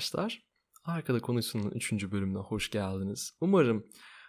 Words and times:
arkadaşlar. 0.00 0.42
Arkada 0.84 1.20
Konuşsun'un 1.20 1.70
3. 1.70 1.92
bölümüne 1.92 2.38
hoş 2.38 2.70
geldiniz. 2.70 3.32
Umarım 3.40 3.84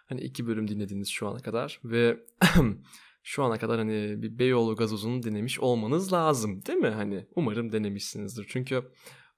hani 0.08 0.20
iki 0.20 0.46
bölüm 0.46 0.68
dinlediniz 0.68 1.08
şu 1.08 1.28
ana 1.28 1.38
kadar 1.38 1.80
ve 1.84 2.26
şu 3.22 3.42
ana 3.42 3.58
kadar 3.58 3.78
hani 3.78 4.22
bir 4.22 4.38
Beyoğlu 4.38 4.76
gazozunu 4.76 5.22
denemiş 5.22 5.60
olmanız 5.60 6.12
lazım 6.12 6.66
değil 6.66 6.78
mi? 6.78 6.88
Hani 6.88 7.26
umarım 7.36 7.72
denemişsinizdir. 7.72 8.46
Çünkü 8.48 8.92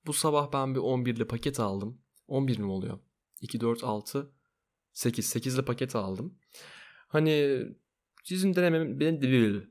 bu 0.07 0.13
sabah 0.13 0.53
ben 0.53 0.75
bir 0.75 0.81
11'li 0.81 1.27
paket 1.27 1.61
aldım. 1.61 2.03
11 2.29 2.59
mi 2.59 2.67
oluyor? 2.67 2.99
2, 3.41 3.61
4, 3.61 3.85
6, 3.85 4.33
8. 4.93 5.37
8'li 5.37 5.65
paket 5.65 5.97
aldım. 5.97 6.39
Hani 7.09 7.63
sizin 8.25 8.55
denemem, 8.55 9.01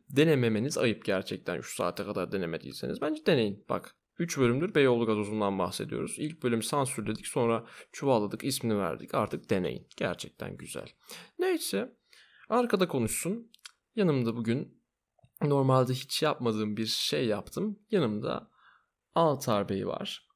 denememeniz 0.09 0.77
ayıp 0.77 1.05
gerçekten 1.05 1.61
şu 1.61 1.75
saate 1.75 2.03
kadar 2.03 2.31
denemediyseniz. 2.31 3.01
Bence 3.01 3.25
deneyin. 3.25 3.65
Bak 3.69 3.95
3 4.19 4.37
bölümdür 4.37 4.75
Beyoğlu 4.75 5.05
gazozundan 5.05 5.59
bahsediyoruz. 5.59 6.15
İlk 6.17 6.43
bölüm 6.43 6.61
sansürledik 6.61 7.27
sonra 7.27 7.65
çuvalladık 7.91 8.43
ismini 8.43 8.77
verdik. 8.77 9.15
Artık 9.15 9.49
deneyin. 9.49 9.87
Gerçekten 9.97 10.57
güzel. 10.57 10.87
Neyse 11.39 11.97
arkada 12.49 12.87
konuşsun. 12.87 13.51
Yanımda 13.95 14.35
bugün 14.35 14.83
normalde 15.41 15.93
hiç 15.93 16.21
yapmadığım 16.23 16.77
bir 16.77 16.85
şey 16.85 17.27
yaptım. 17.27 17.79
Yanımda 17.91 18.51
Altar 19.15 19.69
Bey 19.69 19.87
var. 19.87 20.27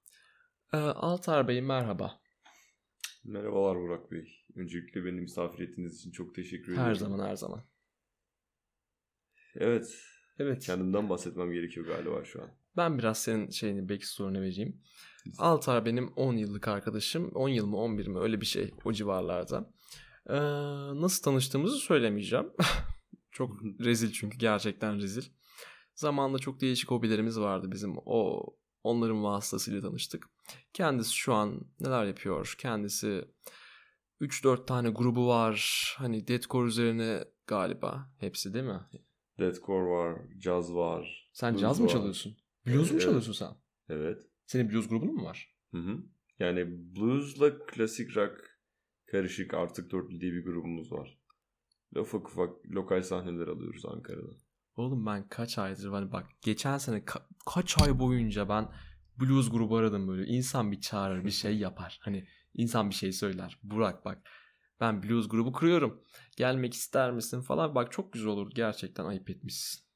Ee, 0.74 0.78
Altar 0.78 1.48
Bey 1.48 1.62
merhaba. 1.62 2.22
Merhabalar 3.24 3.78
Burak 3.78 4.12
Bey. 4.12 4.46
Öncelikle 4.56 5.06
beni 5.06 5.22
misafir 5.22 5.60
ettiğiniz 5.60 6.00
için 6.00 6.12
çok 6.12 6.36
teşekkür 6.36 6.74
ederim. 6.74 6.88
Her 6.88 6.96
zaman 6.96 7.28
her 7.28 7.36
zaman. 7.36 7.64
Evet. 9.56 10.04
Evet. 10.40 10.66
Kendimden 10.66 11.10
bahsetmem 11.10 11.52
gerekiyor 11.52 11.86
galiba 11.86 12.26
şu 12.26 12.42
an. 12.42 12.50
Ben 12.78 12.98
biraz 12.98 13.18
senin 13.22 13.50
şeyini 13.50 13.90
backstory'ne 13.90 14.42
vereyim. 14.42 14.82
Altar 15.38 15.86
benim 15.86 16.08
10 16.08 16.34
yıllık 16.34 16.68
arkadaşım. 16.68 17.32
10 17.36 17.50
yıl 17.50 17.66
mı 17.66 17.78
11 17.78 18.08
mi 18.08 18.20
öyle 18.20 18.42
bir 18.42 18.46
şey 18.46 18.74
o 18.86 18.94
civarlarda. 18.94 19.74
Ee, 20.30 20.36
nasıl 21.02 21.24
tanıştığımızı 21.24 21.78
söylemeyeceğim. 21.78 22.52
çok 23.32 23.64
rezil 23.64 24.12
çünkü 24.12 24.38
gerçekten 24.38 24.98
rezil. 24.98 25.24
Zamanında 25.96 26.40
çok 26.40 26.62
değişik 26.62 26.92
hobilerimiz 26.92 27.40
vardı 27.40 27.72
bizim. 27.72 27.96
O 28.06 28.46
onların 28.84 29.24
vasıtasıyla 29.24 29.82
tanıştık. 29.82 30.30
Kendisi 30.74 31.14
şu 31.14 31.34
an 31.34 31.62
neler 31.80 32.06
yapıyor? 32.06 32.56
Kendisi 32.58 33.26
3-4 34.22 34.66
tane 34.66 34.90
grubu 34.90 35.28
var. 35.28 35.96
Hani 35.98 36.28
deathcore 36.28 36.68
üzerine 36.68 37.24
galiba 37.48 38.10
hepsi 38.20 38.54
değil 38.54 38.66
mi? 38.66 38.82
Deathcore 39.40 39.90
var, 39.90 40.22
caz 40.38 40.74
var. 40.74 41.30
Sen 41.34 41.56
caz 41.56 41.80
mı 41.80 41.88
çalıyorsun? 41.88 42.38
Blues 42.68 42.92
mu 42.92 43.00
çalıyorsun 43.00 43.34
sen? 43.34 43.50
Evet. 43.90 44.18
Senin 44.46 44.70
blues 44.70 44.88
grubun 44.88 45.16
mu 45.16 45.24
var? 45.26 45.56
Hı 45.72 45.78
hı. 45.78 45.98
Yani 46.40 46.66
bluesla 46.96 47.66
klasik 47.66 48.18
rock 48.18 48.60
karışık 49.12 49.54
artık 49.54 49.92
dörtlü 49.92 50.22
diye 50.22 50.34
bir 50.34 50.46
grubumuz 50.46 50.92
var. 50.92 51.18
Ufak 51.96 52.30
ufak 52.30 52.66
lokal 52.72 53.02
sahneler 53.02 53.48
alıyoruz 53.48 53.86
Ankara'da. 53.86 54.32
Oğlum 54.76 55.06
ben 55.06 55.28
kaç 55.30 55.58
aydır 55.58 55.90
hani 55.90 56.12
bak 56.12 56.26
geçen 56.42 56.78
sene 56.78 56.98
ka- 56.98 57.24
kaç 57.46 57.82
ay 57.82 58.00
boyunca 58.00 58.50
ben 58.50 58.72
blues 59.20 59.50
grubu 59.52 59.78
aradım 59.78 60.08
böyle. 60.08 60.26
İnsan 60.26 60.72
bir 60.72 60.82
çağırır 60.82 61.26
bir 61.26 61.32
şey 61.32 61.58
yapar. 61.68 62.00
Hani 62.02 62.28
insan 62.54 62.90
bir 62.90 62.96
şey 62.96 63.12
söyler. 63.12 63.60
Burak 63.64 64.06
bak 64.06 64.30
ben 64.80 65.04
blues 65.04 65.28
grubu 65.30 65.52
kuruyorum. 65.52 66.04
Gelmek 66.38 66.74
ister 66.74 67.12
misin 67.12 67.42
falan. 67.42 67.76
Bak 67.76 67.92
çok 67.92 68.14
güzel 68.14 68.28
olur. 68.30 68.52
Gerçekten 68.56 69.06
ayıp 69.06 69.30
etmişsin. 69.30 69.87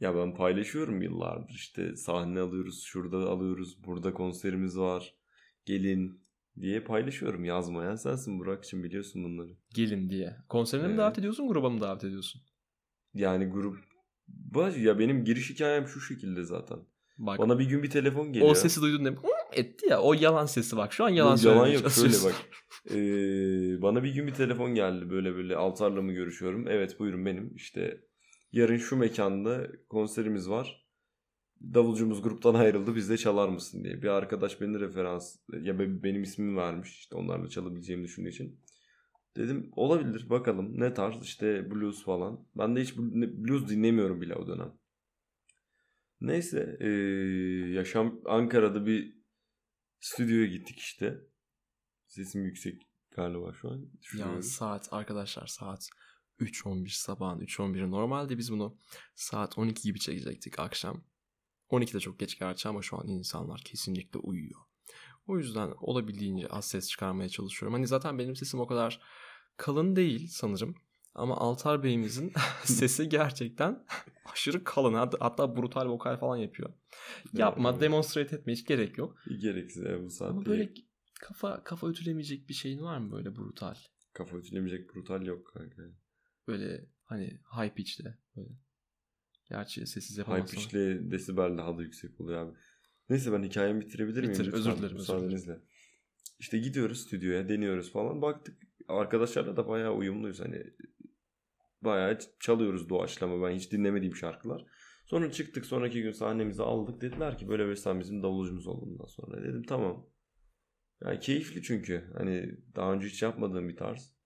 Ya 0.00 0.16
ben 0.16 0.34
paylaşıyorum 0.34 1.02
yıllardır 1.02 1.54
işte 1.54 1.96
sahne 1.96 2.40
alıyoruz, 2.40 2.82
şurada 2.82 3.16
alıyoruz, 3.16 3.84
burada 3.84 4.14
konserimiz 4.14 4.78
var. 4.78 5.14
Gelin 5.64 6.24
diye 6.60 6.80
paylaşıyorum. 6.80 7.44
Yazmayan 7.44 7.96
sensin 7.96 8.38
Burak 8.38 8.64
için 8.64 8.84
biliyorsun 8.84 9.24
bunları. 9.24 9.56
Gelin 9.74 10.10
diye. 10.10 10.36
Konserine 10.48 10.86
evet. 10.86 10.94
mi 10.94 10.98
davet 10.98 11.18
ediyorsun, 11.18 11.48
gruba 11.48 11.70
mı 11.70 11.80
davet 11.80 12.04
ediyorsun? 12.04 12.42
Yani 13.14 13.46
grup 13.46 13.78
ya 14.76 14.98
benim 14.98 15.24
giriş 15.24 15.50
hikayem 15.50 15.88
şu 15.88 16.00
şekilde 16.00 16.44
zaten. 16.44 16.78
Bak, 17.18 17.38
Bana 17.38 17.58
bir 17.58 17.64
gün 17.64 17.82
bir 17.82 17.90
telefon 17.90 18.32
geliyor. 18.32 18.50
O 18.50 18.54
sesi 18.54 18.80
duydun 18.80 19.04
değil 19.04 19.16
mi? 19.16 19.22
Etti 19.52 19.86
ya. 19.86 20.00
O 20.00 20.14
yalan 20.14 20.46
sesi 20.46 20.76
bak. 20.76 20.92
Şu 20.92 21.04
an 21.04 21.08
yalan 21.08 21.36
yok, 21.36 21.44
Yalan 21.44 21.66
yok. 21.66 21.90
Şöyle 21.90 22.24
bak. 22.24 22.34
Ee, 22.90 23.82
bana 23.82 24.04
bir 24.04 24.14
gün 24.14 24.26
bir 24.26 24.34
telefon 24.34 24.74
geldi. 24.74 25.10
Böyle 25.10 25.34
böyle 25.34 25.56
Altar'la 25.56 26.02
mı 26.02 26.12
görüşüyorum? 26.12 26.68
Evet 26.68 26.98
buyurun 26.98 27.26
benim. 27.26 27.54
İşte 27.56 28.00
yarın 28.52 28.76
şu 28.76 28.96
mekanda 28.96 29.66
konserimiz 29.88 30.50
var. 30.50 30.88
Davulcumuz 31.60 32.22
gruptan 32.22 32.54
ayrıldı 32.54 32.94
bizde 32.94 33.16
çalar 33.16 33.48
mısın 33.48 33.84
diye. 33.84 34.02
Bir 34.02 34.08
arkadaş 34.08 34.60
beni 34.60 34.80
referans 34.80 35.36
ya 35.60 35.78
benim 35.78 36.22
ismimi 36.22 36.56
vermiş. 36.56 36.98
İşte 36.98 37.16
onlarla 37.16 37.48
çalabileceğimi 37.48 38.04
düşündüğü 38.04 38.28
için. 38.28 38.60
Dedim 39.36 39.70
olabilir 39.76 40.30
bakalım 40.30 40.80
ne 40.80 40.94
tarz 40.94 41.22
işte 41.22 41.70
blues 41.70 42.04
falan. 42.04 42.46
Ben 42.56 42.76
de 42.76 42.80
hiç 42.80 42.96
blues 42.96 43.68
dinlemiyorum 43.68 44.20
bile 44.20 44.34
o 44.34 44.46
dönem. 44.46 44.72
Neyse 46.20 46.76
ee, 46.80 46.88
yaşam 47.72 48.20
Ankara'da 48.24 48.86
bir 48.86 49.18
stüdyoya 50.00 50.46
gittik 50.46 50.78
işte. 50.78 51.20
Sesim 52.06 52.44
yüksek 52.44 52.82
galiba 53.10 53.52
şu 53.52 53.70
an. 53.70 53.90
Ya 54.18 54.42
saat 54.42 54.88
arkadaşlar 54.92 55.46
saat 55.46 55.88
3.11 56.40 56.88
sabahın 56.88 57.40
3.11'i 57.40 57.90
normalde 57.90 58.38
biz 58.38 58.52
bunu 58.52 58.76
saat 59.14 59.58
12 59.58 59.82
gibi 59.82 60.00
çekecektik 60.00 60.58
akşam. 60.58 61.04
12'de 61.70 62.00
çok 62.00 62.18
geç 62.18 62.38
gerçi 62.38 62.68
ama 62.68 62.82
şu 62.82 62.98
an 62.98 63.08
insanlar 63.08 63.60
kesinlikle 63.60 64.18
uyuyor. 64.18 64.60
O 65.26 65.38
yüzden 65.38 65.72
olabildiğince 65.80 66.48
az 66.48 66.64
ses 66.68 66.88
çıkarmaya 66.88 67.28
çalışıyorum. 67.28 67.74
Hani 67.74 67.86
zaten 67.86 68.18
benim 68.18 68.36
sesim 68.36 68.60
o 68.60 68.66
kadar 68.66 69.00
kalın 69.56 69.96
değil 69.96 70.28
sanırım. 70.30 70.74
Ama 71.14 71.36
Altar 71.36 71.82
Bey'imizin 71.82 72.32
sesi 72.64 73.08
gerçekten 73.08 73.86
aşırı 74.32 74.64
kalın. 74.64 74.94
Hatta 75.20 75.56
brutal 75.56 75.88
vokal 75.88 76.16
falan 76.16 76.36
yapıyor. 76.36 76.72
Yapma, 77.32 77.70
evet. 77.70 77.80
demonstrate 77.80 78.36
etme 78.36 78.52
hiç 78.52 78.64
gerek 78.64 78.98
yok. 78.98 79.16
Gereksiz 79.40 79.82
ya 79.82 80.04
bu 80.04 80.10
saatte. 80.10 80.32
Ama 80.32 80.46
böyle 80.46 80.72
kafa 81.20 81.64
kafa 81.64 81.88
ötülemeyecek 81.88 82.48
bir 82.48 82.54
şeyin 82.54 82.82
var 82.82 82.98
mı 82.98 83.12
böyle 83.12 83.36
brutal? 83.36 83.74
Kafa 84.12 84.36
ötülemeyecek 84.36 84.94
brutal 84.94 85.26
yok 85.26 85.46
kanka. 85.46 85.82
Böyle 86.48 86.84
hani 87.04 87.40
high 87.56 87.74
pitch'te 87.74 88.18
böyle. 88.36 88.48
Gerçi 89.48 89.86
sessiz 89.86 90.18
yapamazsın. 90.18 90.56
High 90.56 90.64
pitch'le 90.64 91.10
desibel 91.10 91.58
daha 91.58 91.78
da 91.78 91.82
yüksek 91.82 92.20
oluyor 92.20 92.46
abi. 92.46 92.56
Neyse 93.10 93.32
ben 93.32 93.42
hikayemi 93.42 93.80
bitirebilir 93.80 94.20
miyim? 94.20 94.32
Bitir, 94.32 94.52
özür 94.52 94.76
dilerim. 94.76 94.96
Müsaadenizle. 94.96 95.58
İşte 96.38 96.58
gidiyoruz 96.58 97.00
stüdyoya, 97.00 97.48
deniyoruz 97.48 97.92
falan. 97.92 98.22
Baktık 98.22 98.62
arkadaşlarla 98.88 99.56
da 99.56 99.68
bayağı 99.68 99.94
uyumluyuz. 99.94 100.40
Hani 100.40 100.64
bayağı 101.82 102.18
çalıyoruz 102.40 102.88
doğaçlama 102.88 103.48
ben 103.48 103.54
hiç 103.54 103.72
dinlemediğim 103.72 104.16
şarkılar. 104.16 104.64
Sonra 105.06 105.32
çıktık 105.32 105.66
sonraki 105.66 106.02
gün 106.02 106.12
sahnemizi 106.12 106.62
aldık. 106.62 107.00
Dediler 107.00 107.38
ki 107.38 107.48
böyle 107.48 107.64
böyle 107.64 107.76
sen 107.76 108.00
bizim 108.00 108.22
davulcumuz 108.22 108.66
ol 108.66 108.80
bundan 108.80 109.06
sonra. 109.06 109.42
Dedim 109.42 109.62
tamam. 109.62 110.10
Yani 111.04 111.20
keyifli 111.20 111.62
çünkü. 111.62 112.10
Hani 112.18 112.58
daha 112.76 112.92
önce 112.92 113.06
hiç 113.06 113.22
yapmadığım 113.22 113.68
bir 113.68 113.76
tarz. 113.76 114.17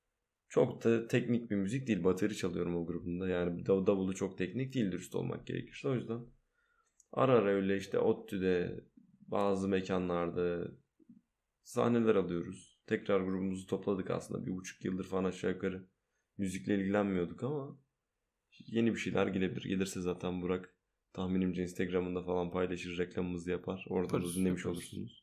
Çok 0.52 0.84
da 0.84 1.06
teknik 1.06 1.50
bir 1.50 1.56
müzik 1.56 1.86
değil. 1.86 2.04
Bateri 2.04 2.36
çalıyorum 2.36 2.76
o 2.76 2.86
grubunda. 2.86 3.28
Yani 3.28 3.66
davulu 3.66 4.14
çok 4.14 4.38
teknik 4.38 4.74
değil 4.74 4.92
dürüst 4.92 5.14
olmak 5.14 5.46
gerekirse. 5.46 5.88
O 5.88 5.94
yüzden 5.94 6.20
ara 7.12 7.32
ara 7.32 7.50
öyle 7.50 7.76
işte 7.76 7.98
ODTÜ'de 7.98 8.84
bazı 9.20 9.68
mekanlarda 9.68 10.70
sahneler 11.64 12.14
alıyoruz. 12.14 12.82
Tekrar 12.86 13.20
grubumuzu 13.20 13.66
topladık 13.66 14.10
aslında. 14.10 14.46
Bir 14.46 14.52
buçuk 14.52 14.84
yıldır 14.84 15.04
falan 15.04 15.24
aşağı 15.24 15.50
yukarı 15.50 15.88
müzikle 16.38 16.74
ilgilenmiyorduk 16.74 17.42
ama 17.42 17.78
yeni 18.58 18.94
bir 18.94 18.98
şeyler 18.98 19.26
gelebilir. 19.26 19.62
Gelirse 19.62 20.00
zaten 20.00 20.42
Burak 20.42 20.76
tahminimce 21.12 21.62
Instagram'ında 21.62 22.22
falan 22.22 22.50
paylaşır, 22.50 22.98
reklamımızı 22.98 23.50
yapar. 23.50 23.84
Orada 23.88 24.22
da 24.22 24.34
dinlemiş 24.34 24.66
olursunuz. 24.66 25.21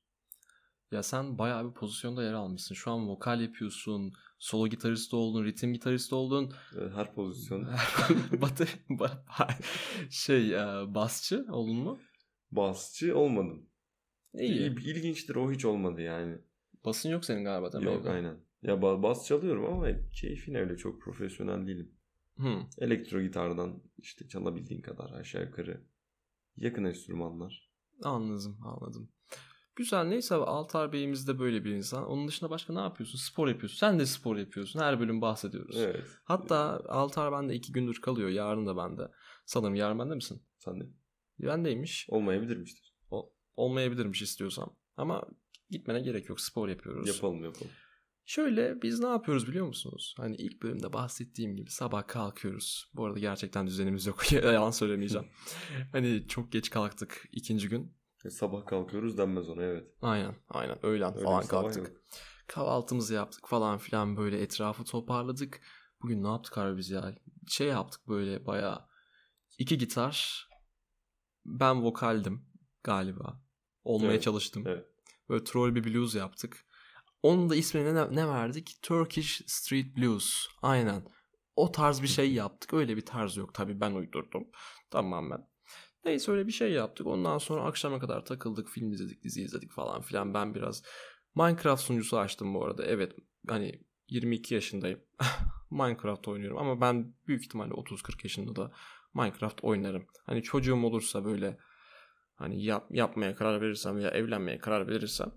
Ya 0.91 1.03
sen 1.03 1.37
bayağı 1.37 1.69
bir 1.69 1.73
pozisyonda 1.73 2.23
yer 2.23 2.33
almışsın. 2.33 2.75
Şu 2.75 2.91
an 2.91 3.07
vokal 3.09 3.41
yapıyorsun, 3.41 4.13
solo 4.39 4.67
gitarist 4.67 5.13
oldun, 5.13 5.45
ritim 5.45 5.73
gitarist 5.73 6.13
oldun. 6.13 6.53
Her 6.95 7.13
pozisyon. 7.13 7.67
Batı, 8.41 8.67
şey 10.09 10.51
basçı 10.87 11.45
oldun 11.51 11.75
mu? 11.75 11.99
Basçı 12.51 13.17
olmadım. 13.17 13.69
İyi. 14.33 14.79
İlginçtir 14.85 15.35
o 15.35 15.51
hiç 15.51 15.65
olmadı 15.65 16.01
yani. 16.01 16.37
Basın 16.85 17.09
yok 17.09 17.25
senin 17.25 17.43
galiba 17.43 17.71
değil 17.71 17.83
mi? 17.83 17.91
Yok 17.91 18.05
aynen. 18.07 18.37
Ya 18.61 18.81
bas 18.81 19.27
çalıyorum 19.27 19.65
ama 19.65 19.87
keyfine 20.13 20.59
öyle 20.59 20.77
çok 20.77 21.01
profesyonel 21.01 21.67
değilim. 21.67 21.91
Hmm. 22.35 22.61
Elektro 22.77 23.21
gitardan 23.21 23.83
işte 23.97 24.27
çalabildiğin 24.27 24.81
kadar 24.81 25.11
aşağı 25.11 25.43
yukarı 25.43 25.81
yakın 26.57 26.83
enstrümanlar. 26.83 27.69
Anladım 28.03 28.57
anladım. 28.65 29.09
Güzel 29.79 30.03
neyse 30.03 30.35
Altar 30.35 30.93
Bey'imiz 30.93 31.27
de 31.27 31.39
böyle 31.39 31.65
bir 31.65 31.71
insan. 31.71 32.07
Onun 32.07 32.27
dışında 32.27 32.49
başka 32.49 32.73
ne 32.73 32.79
yapıyorsun? 32.79 33.17
Spor 33.17 33.47
yapıyorsun. 33.47 33.77
Sen 33.77 33.99
de 33.99 34.05
spor 34.05 34.37
yapıyorsun. 34.37 34.79
Her 34.79 34.99
bölüm 34.99 35.21
bahsediyoruz. 35.21 35.77
Evet. 35.77 36.05
Hatta 36.23 36.83
Altar 36.87 37.31
bende 37.31 37.55
iki 37.55 37.71
gündür 37.71 38.01
kalıyor. 38.01 38.29
Yarın 38.29 38.67
da 38.67 38.77
bende. 38.77 39.11
Sanırım 39.45 39.75
yarın 39.75 39.99
bende 39.99 40.15
misin? 40.15 40.43
Sen 40.57 40.79
de. 40.81 40.85
Bendeymiş. 41.39 42.05
Olmayabilirmiştir. 42.09 42.93
O, 43.11 43.33
olmayabilirmiş 43.55 44.21
istiyorsam. 44.21 44.75
Ama 44.97 45.23
gitmene 45.69 46.01
gerek 46.01 46.29
yok. 46.29 46.41
Spor 46.41 46.69
yapıyoruz. 46.69 47.07
Yapalım 47.07 47.43
yapalım. 47.43 47.71
Şöyle 48.25 48.81
biz 48.81 48.99
ne 48.99 49.07
yapıyoruz 49.07 49.47
biliyor 49.47 49.67
musunuz? 49.67 50.15
Hani 50.17 50.35
ilk 50.35 50.63
bölümde 50.63 50.93
bahsettiğim 50.93 51.55
gibi 51.55 51.69
sabah 51.71 52.07
kalkıyoruz. 52.07 52.91
Bu 52.93 53.05
arada 53.05 53.19
gerçekten 53.19 53.67
düzenimiz 53.67 54.05
yok. 54.05 54.31
Yalan 54.33 54.71
söylemeyeceğim. 54.71 55.27
hani 55.91 56.27
çok 56.27 56.51
geç 56.51 56.69
kalktık 56.69 57.29
ikinci 57.31 57.69
gün. 57.69 57.98
E, 58.25 58.29
sabah 58.29 58.65
kalkıyoruz 58.65 59.17
denmez 59.17 59.49
ona 59.49 59.63
evet. 59.63 59.87
Aynen 60.01 60.35
aynen 60.49 60.85
öğlen 60.85 61.13
Öyle 61.13 61.23
falan 61.23 61.45
kalktık. 61.47 61.87
yok. 61.87 61.97
Kahvaltımızı 62.47 63.13
yaptık 63.13 63.47
falan 63.47 63.77
filan 63.77 64.17
böyle 64.17 64.41
etrafı 64.41 64.83
toparladık. 64.83 65.61
Bugün 66.01 66.23
ne 66.23 66.27
yaptık 66.27 66.57
abi 66.57 66.77
biz 66.77 66.89
ya? 66.89 67.15
Şey 67.47 67.67
yaptık 67.67 68.07
böyle 68.07 68.45
bayağı 68.45 68.85
iki 69.57 69.77
gitar. 69.77 70.47
Ben 71.45 71.83
vokaldim 71.83 72.45
galiba. 72.83 73.41
Olmaya 73.83 74.11
Evet, 74.11 74.23
çalıştım. 74.23 74.63
evet. 74.67 74.85
Böyle 75.29 75.43
troll 75.43 75.75
bir 75.75 75.83
blues 75.83 76.15
yaptık. 76.15 76.65
Onun 77.23 77.49
da 77.49 77.55
ismini 77.55 77.95
ne, 77.95 78.15
ne 78.15 78.27
verdik? 78.27 78.79
Turkish 78.81 79.41
Street 79.47 79.97
Blues. 79.97 80.47
Aynen. 80.61 81.03
O 81.55 81.71
tarz 81.71 82.01
bir 82.01 82.07
şey 82.07 82.33
yaptık. 82.33 82.73
Öyle 82.73 82.97
bir 82.97 83.05
tarz 83.05 83.37
yok 83.37 83.53
tabii 83.53 83.79
ben 83.81 83.91
uydurdum. 83.91 84.47
Tamamen. 84.91 85.47
Neyse 86.05 86.31
öyle 86.31 86.47
bir 86.47 86.51
şey 86.51 86.71
yaptık. 86.71 87.07
Ondan 87.07 87.37
sonra 87.37 87.63
akşama 87.63 87.99
kadar 87.99 88.25
takıldık. 88.25 88.69
Film 88.69 88.91
izledik, 88.91 89.23
dizi 89.23 89.41
izledik 89.41 89.71
falan 89.71 90.01
filan. 90.01 90.33
Ben 90.33 90.55
biraz 90.55 90.83
Minecraft 91.35 91.81
sunucusu 91.81 92.17
açtım 92.19 92.53
bu 92.53 92.65
arada. 92.65 92.85
Evet 92.85 93.15
hani 93.47 93.81
22 94.09 94.53
yaşındayım. 94.53 94.99
Minecraft 95.71 96.27
oynuyorum 96.27 96.57
ama 96.57 96.81
ben 96.81 97.13
büyük 97.27 97.43
ihtimalle 97.43 97.73
30-40 97.73 98.23
yaşında 98.23 98.55
da 98.55 98.71
Minecraft 99.13 99.63
oynarım. 99.63 100.07
Hani 100.25 100.43
çocuğum 100.43 100.83
olursa 100.83 101.25
böyle 101.25 101.57
hani 102.35 102.63
yap, 102.63 102.87
yapmaya 102.91 103.35
karar 103.35 103.61
verirsem 103.61 103.97
veya 103.97 104.09
evlenmeye 104.09 104.57
karar 104.57 104.87
verirsem 104.87 105.31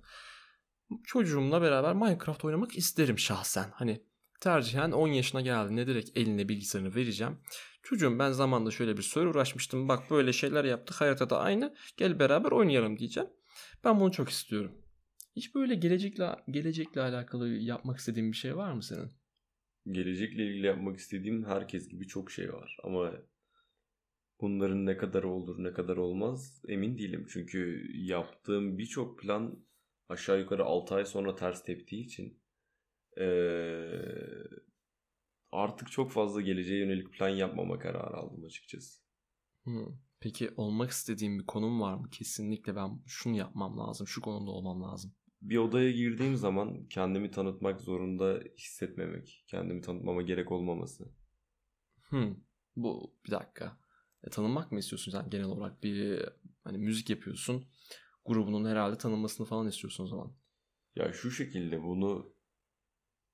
çocuğumla 1.04 1.62
beraber 1.62 1.94
Minecraft 1.94 2.44
oynamak 2.44 2.76
isterim 2.76 3.18
şahsen. 3.18 3.70
Hani 3.74 4.02
tercihen 4.42 4.90
10 4.90 5.08
yaşına 5.08 5.40
geldiğinde 5.40 5.86
direkt 5.86 6.18
eline 6.18 6.48
bilgisayarını 6.48 6.94
vereceğim. 6.94 7.38
Çocuğum 7.82 8.18
ben 8.18 8.32
zamanında 8.32 8.70
şöyle 8.70 8.96
bir 8.96 9.02
soru 9.02 9.30
uğraşmıştım. 9.30 9.88
Bak 9.88 10.10
böyle 10.10 10.32
şeyler 10.32 10.64
yaptık 10.64 11.00
haritada 11.00 11.38
aynı. 11.38 11.74
Gel 11.96 12.18
beraber 12.18 12.52
oynayalım 12.52 12.98
diyeceğim. 12.98 13.28
Ben 13.84 14.00
bunu 14.00 14.12
çok 14.12 14.28
istiyorum. 14.28 14.72
Hiç 15.36 15.54
böyle 15.54 15.74
gelecekle 15.74 16.36
gelecekle 16.48 17.00
alakalı 17.00 17.48
yapmak 17.48 17.98
istediğin 17.98 18.32
bir 18.32 18.36
şey 18.36 18.56
var 18.56 18.72
mı 18.72 18.82
senin? 18.82 19.10
Gelecekle 19.90 20.46
ilgili 20.46 20.66
yapmak 20.66 20.96
istediğim 20.98 21.44
herkes 21.44 21.88
gibi 21.88 22.06
çok 22.06 22.30
şey 22.30 22.52
var. 22.52 22.76
Ama 22.84 23.12
bunların 24.40 24.86
ne 24.86 24.96
kadar 24.96 25.22
olur 25.22 25.64
ne 25.64 25.72
kadar 25.72 25.96
olmaz 25.96 26.62
emin 26.68 26.98
değilim. 26.98 27.26
Çünkü 27.32 27.90
yaptığım 27.94 28.78
birçok 28.78 29.18
plan 29.18 29.64
aşağı 30.08 30.40
yukarı 30.40 30.64
6 30.64 30.94
ay 30.94 31.04
sonra 31.04 31.34
ters 31.34 31.64
teptiği 31.64 32.04
için 32.04 32.41
eee, 33.16 34.44
artık 35.52 35.92
çok 35.92 36.10
fazla 36.12 36.40
geleceğe 36.40 36.80
yönelik 36.80 37.12
plan 37.12 37.28
yapmama 37.28 37.78
kararı 37.78 38.16
aldım 38.16 38.44
açıkçası. 38.44 39.02
Hmm. 39.64 39.86
Peki 40.20 40.50
olmak 40.56 40.90
istediğin 40.90 41.38
bir 41.38 41.46
konum 41.46 41.80
var 41.80 41.94
mı? 41.94 42.10
Kesinlikle 42.10 42.76
ben 42.76 43.02
şunu 43.06 43.36
yapmam 43.36 43.78
lazım, 43.78 44.06
şu 44.06 44.20
konuda 44.20 44.50
olmam 44.50 44.82
lazım. 44.82 45.14
Bir 45.42 45.56
odaya 45.56 45.90
girdiğim 45.90 46.36
zaman 46.36 46.86
kendimi 46.88 47.30
tanıtmak 47.30 47.80
zorunda 47.80 48.40
hissetmemek, 48.58 49.44
kendimi 49.46 49.80
tanıtmama 49.80 50.22
gerek 50.22 50.52
olmaması. 50.52 51.12
Hmm. 52.02 52.34
Bu 52.76 53.14
bir 53.26 53.30
dakika. 53.30 53.78
E, 54.24 54.30
tanınmak 54.30 54.72
mı 54.72 54.78
istiyorsun 54.78 55.12
sen 55.12 55.30
genel 55.30 55.44
olarak 55.46 55.82
bir 55.82 56.28
hani 56.64 56.78
müzik 56.78 57.10
yapıyorsun. 57.10 57.64
Grubunun 58.24 58.64
herhalde 58.64 58.98
tanınmasını 58.98 59.46
falan 59.46 59.68
istiyorsun 59.68 60.04
o 60.04 60.06
zaman. 60.06 60.32
Ya 60.96 61.12
şu 61.12 61.30
şekilde 61.30 61.82
bunu 61.82 62.34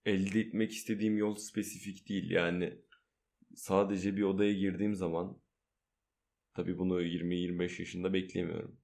elde 0.09 0.41
etmek 0.41 0.73
istediğim 0.73 1.19
yol 1.19 1.35
spesifik 1.35 2.09
değil. 2.09 2.31
Yani 2.31 2.79
sadece 3.55 4.17
bir 4.17 4.23
odaya 4.23 4.53
girdiğim 4.53 4.95
zaman 4.95 5.41
tabii 6.55 6.79
bunu 6.79 7.03
20-25 7.03 7.81
yaşında 7.81 8.13
beklemiyorum. 8.13 8.81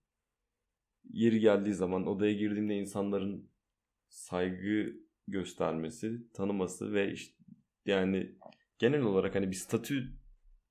Yeri 1.11 1.41
geldiği 1.41 1.75
zaman 1.75 2.07
odaya 2.07 2.33
girdiğimde 2.33 2.75
insanların 2.75 3.51
saygı 4.09 4.97
göstermesi, 5.29 6.33
tanıması 6.33 6.93
ve 6.93 7.13
işte 7.13 7.35
yani 7.87 8.39
genel 8.79 9.03
olarak 9.03 9.35
hani 9.35 9.51
bir 9.51 9.57
statü 9.57 10.13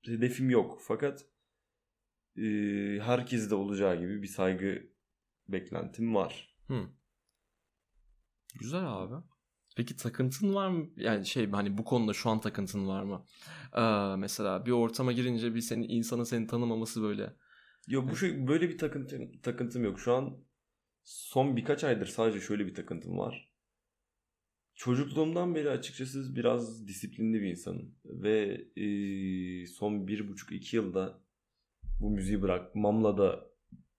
hedefim 0.04 0.50
yok. 0.50 0.80
Fakat 0.82 1.26
e, 2.36 2.42
herkeste 3.02 3.54
olacağı 3.54 4.00
gibi 4.00 4.22
bir 4.22 4.26
saygı 4.26 4.86
beklentim 5.48 6.14
var. 6.14 6.56
Hmm. 6.66 6.88
Güzel 8.60 8.84
abi. 8.86 9.33
Peki 9.76 9.96
takıntın 9.96 10.54
var 10.54 10.68
mı? 10.68 10.86
Yani 10.96 11.26
şey 11.26 11.50
hani 11.50 11.78
bu 11.78 11.84
konuda 11.84 12.12
şu 12.12 12.30
an 12.30 12.40
takıntın 12.40 12.86
var 12.88 13.02
mı? 13.02 13.24
Ee, 13.76 14.16
mesela 14.16 14.66
bir 14.66 14.70
ortama 14.70 15.12
girince 15.12 15.54
bir 15.54 15.60
senin 15.60 15.88
insanın 15.88 16.24
seni 16.24 16.46
tanımaması 16.46 17.02
böyle. 17.02 17.36
Yok 17.88 18.10
bu 18.10 18.16
şey 18.16 18.46
böyle 18.46 18.68
bir 18.68 18.78
takıntım, 18.78 19.40
takıntım 19.42 19.84
yok. 19.84 20.00
Şu 20.00 20.14
an 20.14 20.44
son 21.04 21.56
birkaç 21.56 21.84
aydır 21.84 22.06
sadece 22.06 22.40
şöyle 22.40 22.66
bir 22.66 22.74
takıntım 22.74 23.18
var. 23.18 23.50
Çocukluğumdan 24.74 25.54
beri 25.54 25.70
açıkçası 25.70 26.36
biraz 26.36 26.88
disiplinli 26.88 27.40
bir 27.42 27.50
insanım. 27.50 27.94
Ve 28.04 28.66
e, 28.76 28.86
son 29.66 30.08
bir 30.08 30.28
buçuk 30.28 30.52
iki 30.52 30.76
yılda 30.76 31.20
bu 32.00 32.10
müziği 32.10 32.42
bırakmamla 32.42 33.18
da 33.18 33.50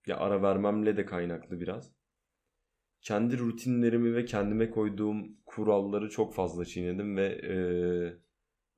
ya 0.06 0.16
ara 0.16 0.42
vermemle 0.42 0.96
de 0.96 1.06
kaynaklı 1.06 1.60
biraz. 1.60 1.95
Kendi 3.06 3.38
rutinlerimi 3.38 4.14
ve 4.14 4.24
kendime 4.24 4.70
koyduğum 4.70 5.36
kuralları 5.46 6.10
çok 6.10 6.34
fazla 6.34 6.64
çiğnedim 6.64 7.16
ve 7.16 7.26
e, 7.26 7.56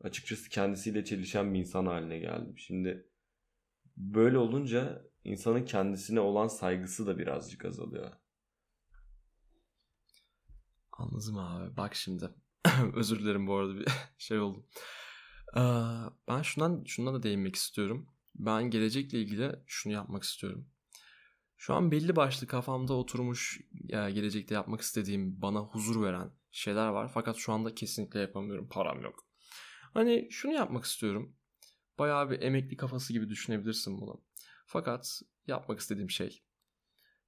açıkçası 0.06 0.48
kendisiyle 0.48 1.04
çelişen 1.04 1.54
bir 1.54 1.58
insan 1.58 1.86
haline 1.86 2.18
geldim. 2.18 2.58
Şimdi 2.58 3.08
böyle 3.96 4.38
olunca 4.38 5.02
insanın 5.24 5.64
kendisine 5.64 6.20
olan 6.20 6.48
saygısı 6.48 7.06
da 7.06 7.18
birazcık 7.18 7.64
azalıyor. 7.64 8.12
Anladım 10.92 11.38
abi. 11.38 11.76
Bak 11.76 11.94
şimdi. 11.94 12.28
Özür 12.94 13.18
dilerim 13.20 13.46
bu 13.46 13.54
arada 13.54 13.78
bir 13.78 13.86
şey 14.18 14.40
oldu. 14.40 14.66
Ee, 15.56 15.60
ben 16.28 16.42
şundan 16.42 16.84
şundan 16.84 17.14
da 17.14 17.22
değinmek 17.22 17.56
istiyorum. 17.56 18.06
Ben 18.34 18.62
gelecekle 18.70 19.20
ilgili 19.20 19.56
şunu 19.66 19.92
yapmak 19.92 20.22
istiyorum. 20.22 20.68
Şu 21.58 21.74
an 21.74 21.90
belli 21.90 22.16
başlı 22.16 22.46
kafamda 22.46 22.94
oturmuş 22.94 23.60
ya 23.84 24.10
gelecekte 24.10 24.54
yapmak 24.54 24.80
istediğim 24.80 25.42
bana 25.42 25.60
huzur 25.60 26.02
veren 26.02 26.30
şeyler 26.50 26.88
var. 26.88 27.10
Fakat 27.14 27.36
şu 27.36 27.52
anda 27.52 27.74
kesinlikle 27.74 28.20
yapamıyorum. 28.20 28.68
Param 28.68 29.00
yok. 29.02 29.26
Hani 29.94 30.28
şunu 30.30 30.52
yapmak 30.52 30.84
istiyorum. 30.84 31.36
Bayağı 31.98 32.30
bir 32.30 32.40
emekli 32.42 32.76
kafası 32.76 33.12
gibi 33.12 33.28
düşünebilirsin 33.28 34.00
bunu. 34.00 34.22
Fakat 34.66 35.20
yapmak 35.46 35.80
istediğim 35.80 36.10
şey 36.10 36.44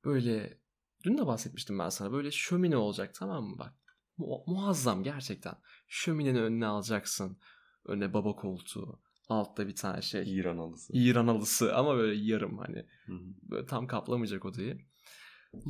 böyle 0.05 0.61
dün 1.05 1.19
de 1.19 1.27
bahsetmiştim 1.27 1.79
ben 1.79 1.89
sana 1.89 2.13
böyle 2.13 2.31
şömine 2.31 2.77
olacak 2.77 3.15
tamam 3.15 3.45
mı 3.45 3.59
bak. 3.59 3.75
Mu- 4.17 4.45
muazzam 4.47 5.03
gerçekten. 5.03 5.55
Şöminenin 5.89 6.43
önüne 6.43 6.67
alacaksın. 6.67 7.39
Önüne 7.85 8.15
baba 8.15 8.37
koltuğu. 8.37 9.03
Altta 9.31 9.69
bir 9.69 9.75
tane 9.77 10.03
şey. 10.03 10.39
İran 10.39 10.59
alısı. 10.59 10.93
İran 10.97 11.27
halısı 11.27 11.75
ama 11.77 11.97
böyle 11.97 12.21
yarım 12.25 12.59
hani. 12.59 12.87
Hı 13.07 13.13
hı. 13.13 13.21
Böyle 13.43 13.67
tam 13.67 13.87
kaplamayacak 13.87 14.45
odayı. 14.45 14.79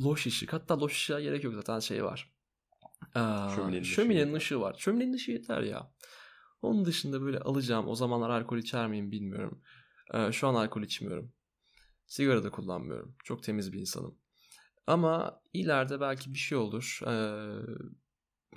Loş 0.03 0.27
ışık. 0.27 0.53
Hatta 0.53 0.79
loş 0.79 0.93
ışığa 0.93 1.21
gerek 1.21 1.43
yok 1.43 1.53
zaten 1.53 1.79
şey 1.79 2.03
var. 2.03 2.33
Aa, 3.15 3.49
Şöminenin 3.55 3.83
şöminenin, 3.83 4.33
ışığı 4.33 4.37
ışığı 4.37 4.59
var. 4.59 4.75
Şöminenin 4.79 5.13
ışığı 5.13 5.31
yeter 5.31 5.61
ya. 5.61 5.93
Onun 6.61 6.85
dışında 6.85 7.21
böyle 7.21 7.39
alacağım. 7.39 7.87
O 7.87 7.95
zamanlar 7.95 8.29
alkol 8.29 8.57
içer 8.57 8.87
miyim 8.87 9.11
bilmiyorum. 9.11 9.61
Ee, 10.13 10.31
şu 10.31 10.47
an 10.47 10.55
alkol 10.55 10.81
içmiyorum. 10.81 11.33
Sigara 12.07 12.43
da 12.43 12.51
kullanmıyorum. 12.51 13.15
Çok 13.23 13.43
temiz 13.43 13.73
bir 13.73 13.79
insanım. 13.79 14.17
Ama 14.87 15.41
ileride 15.53 16.01
belki 16.01 16.33
bir 16.33 16.39
şey 16.39 16.57
olur. 16.57 16.99
Ee, 17.07 17.11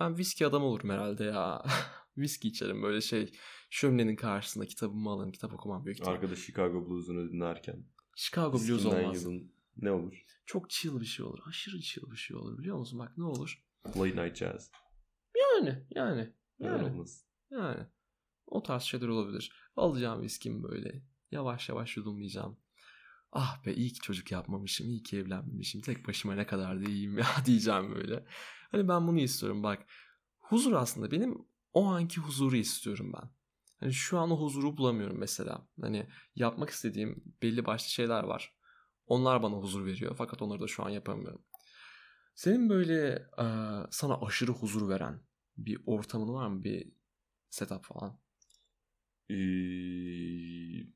ben 0.00 0.18
viski 0.18 0.46
adam 0.46 0.62
olurum 0.62 0.90
herhalde 0.90 1.24
ya. 1.24 1.64
viski 2.16 2.48
içerim 2.48 2.82
böyle 2.82 3.00
şey. 3.00 3.32
Şöminenin 3.74 4.16
karşısında 4.16 4.66
kitabımı 4.66 5.10
alırım. 5.10 5.32
Kitap 5.32 5.52
okumam 5.52 5.84
büyük 5.84 5.98
ihtimalle. 5.98 6.16
Arkada 6.16 6.36
Chicago 6.36 6.88
Blues'unu 6.88 7.32
dinlerken. 7.32 7.84
Chicago 8.16 8.58
Blues 8.58 8.86
olmaz. 8.86 9.22
yılın 9.22 9.52
ne 9.76 9.90
olur? 9.90 10.24
Çok 10.46 10.70
chill 10.70 11.00
bir 11.00 11.04
şey 11.04 11.26
olur. 11.26 11.38
Aşırı 11.46 11.80
chill 11.80 12.10
bir 12.10 12.16
şey 12.16 12.36
olur 12.36 12.58
biliyor 12.58 12.78
musun? 12.78 12.98
Bak 12.98 13.18
ne 13.18 13.24
olur. 13.24 13.64
Late 13.86 14.24
Night 14.24 14.36
Jazz. 14.36 14.70
Yani 15.36 15.86
yani 15.90 16.32
yani 16.58 16.84
olmasın? 16.84 17.28
yani. 17.50 17.86
O 18.46 18.62
tarz 18.62 18.82
şeyler 18.82 19.08
olabilir. 19.08 19.52
Alacağım 19.76 20.22
viskimi 20.22 20.62
böyle. 20.62 21.02
Yavaş 21.30 21.68
yavaş 21.68 21.96
yudumlayacağım. 21.96 22.56
Ah 23.32 23.64
be 23.66 23.74
iyi 23.74 23.92
ki 23.92 24.00
çocuk 24.00 24.32
yapmamışım. 24.32 24.86
iyi 24.86 25.02
ki 25.02 25.18
evlenmemişim. 25.18 25.80
Tek 25.80 26.08
başıma 26.08 26.34
ne 26.34 26.46
kadar 26.46 26.80
da 26.80 26.90
iyiyim 26.90 27.18
ya 27.18 27.26
diyeceğim 27.46 27.94
böyle. 27.94 28.24
Hani 28.70 28.88
ben 28.88 29.06
bunu 29.06 29.20
istiyorum 29.20 29.62
bak. 29.62 29.86
Huzur 30.38 30.72
aslında 30.72 31.10
benim 31.10 31.38
o 31.72 31.84
anki 31.84 32.20
huzuru 32.20 32.56
istiyorum 32.56 33.12
ben. 33.14 33.30
Hani 33.80 33.92
şu 33.92 34.18
an 34.18 34.30
o 34.30 34.40
huzuru 34.40 34.76
bulamıyorum 34.76 35.18
mesela. 35.18 35.68
Hani 35.80 36.06
yapmak 36.36 36.70
istediğim 36.70 37.24
belli 37.42 37.66
başlı 37.66 37.88
şeyler 37.90 38.22
var. 38.24 38.56
Onlar 39.06 39.42
bana 39.42 39.54
huzur 39.56 39.86
veriyor 39.86 40.14
fakat 40.18 40.42
onları 40.42 40.60
da 40.60 40.66
şu 40.66 40.84
an 40.84 40.90
yapamıyorum. 40.90 41.44
Senin 42.34 42.68
böyle 42.68 43.08
e, 43.38 43.44
sana 43.90 44.20
aşırı 44.20 44.52
huzur 44.52 44.88
veren 44.88 45.20
bir 45.56 45.80
ortamın 45.86 46.34
var 46.34 46.48
mı? 46.48 46.64
Bir 46.64 46.92
setup 47.50 47.84
falan? 47.84 48.20
Ee, 49.28 50.86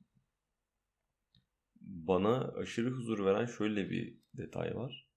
bana 1.80 2.52
aşırı 2.56 2.90
huzur 2.90 3.24
veren 3.24 3.46
şöyle 3.46 3.90
bir 3.90 4.18
detay 4.34 4.76
var. 4.76 5.08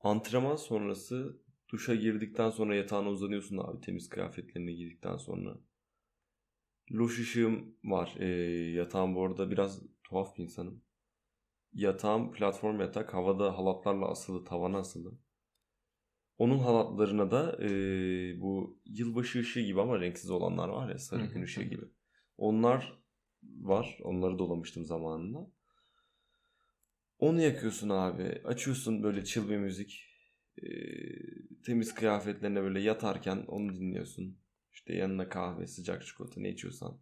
Antrenman 0.00 0.56
sonrası 0.56 1.42
duşa 1.68 1.94
girdikten 1.94 2.50
sonra 2.50 2.74
yatağına 2.74 3.08
uzanıyorsun 3.08 3.58
abi 3.58 3.80
temiz 3.80 4.08
kıyafetlerini 4.08 4.76
giydikten 4.76 5.16
sonra. 5.16 5.58
Loş 6.92 7.18
ışığım 7.18 7.76
var. 7.84 8.14
Ee, 8.18 8.26
yatağım 8.70 9.14
bu 9.14 9.24
arada 9.24 9.50
biraz 9.50 9.82
tuhaf 10.04 10.38
bir 10.38 10.42
insanım. 10.44 10.82
Yatağım 11.72 12.32
platform 12.32 12.80
yatak. 12.80 13.14
Havada 13.14 13.58
halatlarla 13.58 14.08
asılı, 14.08 14.44
tavana 14.44 14.78
asılı. 14.78 15.18
Onun 16.38 16.58
halatlarına 16.58 17.30
da 17.30 17.58
e, 17.62 17.70
bu 18.40 18.80
yılbaşı 18.84 19.40
ışığı 19.40 19.60
gibi 19.60 19.80
ama 19.80 20.00
renksiz 20.00 20.30
olanlar 20.30 20.68
var 20.68 20.90
ya 20.90 20.98
sarı 20.98 21.26
gün 21.26 21.42
ışığı 21.42 21.62
gibi. 21.62 21.84
Onlar 22.36 22.98
var. 23.42 23.98
Onları 24.02 24.38
dolamıştım 24.38 24.86
zamanında. 24.86 25.50
Onu 27.18 27.40
yakıyorsun 27.40 27.88
abi. 27.88 28.22
Açıyorsun 28.44 29.02
böyle 29.02 29.24
çıl 29.24 29.50
bir 29.50 29.56
müzik. 29.56 30.04
E, 30.62 30.68
temiz 31.64 31.94
kıyafetlerine 31.94 32.62
böyle 32.62 32.80
yatarken 32.80 33.44
onu 33.48 33.74
dinliyorsun. 33.74 34.38
İşte 34.78 34.94
yanına 34.94 35.28
kahve, 35.28 35.66
sıcak 35.66 36.06
çikolata 36.06 36.40
ne 36.40 36.50
içiyorsan. 36.50 36.98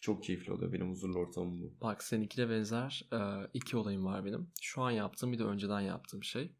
Çok 0.00 0.24
keyifli 0.24 0.52
oluyor. 0.52 0.72
Benim 0.72 0.90
huzurlu 0.90 1.18
ortamım 1.18 1.62
bu. 1.62 1.80
Bak 1.80 2.02
seninkiyle 2.02 2.50
benzer 2.50 3.08
e, 3.12 3.50
iki 3.54 3.76
olayım 3.76 4.04
var 4.04 4.24
benim. 4.24 4.52
Şu 4.62 4.82
an 4.82 4.90
yaptığım 4.90 5.32
bir 5.32 5.38
de 5.38 5.44
önceden 5.44 5.80
yaptığım 5.80 6.24
şey. 6.24 6.56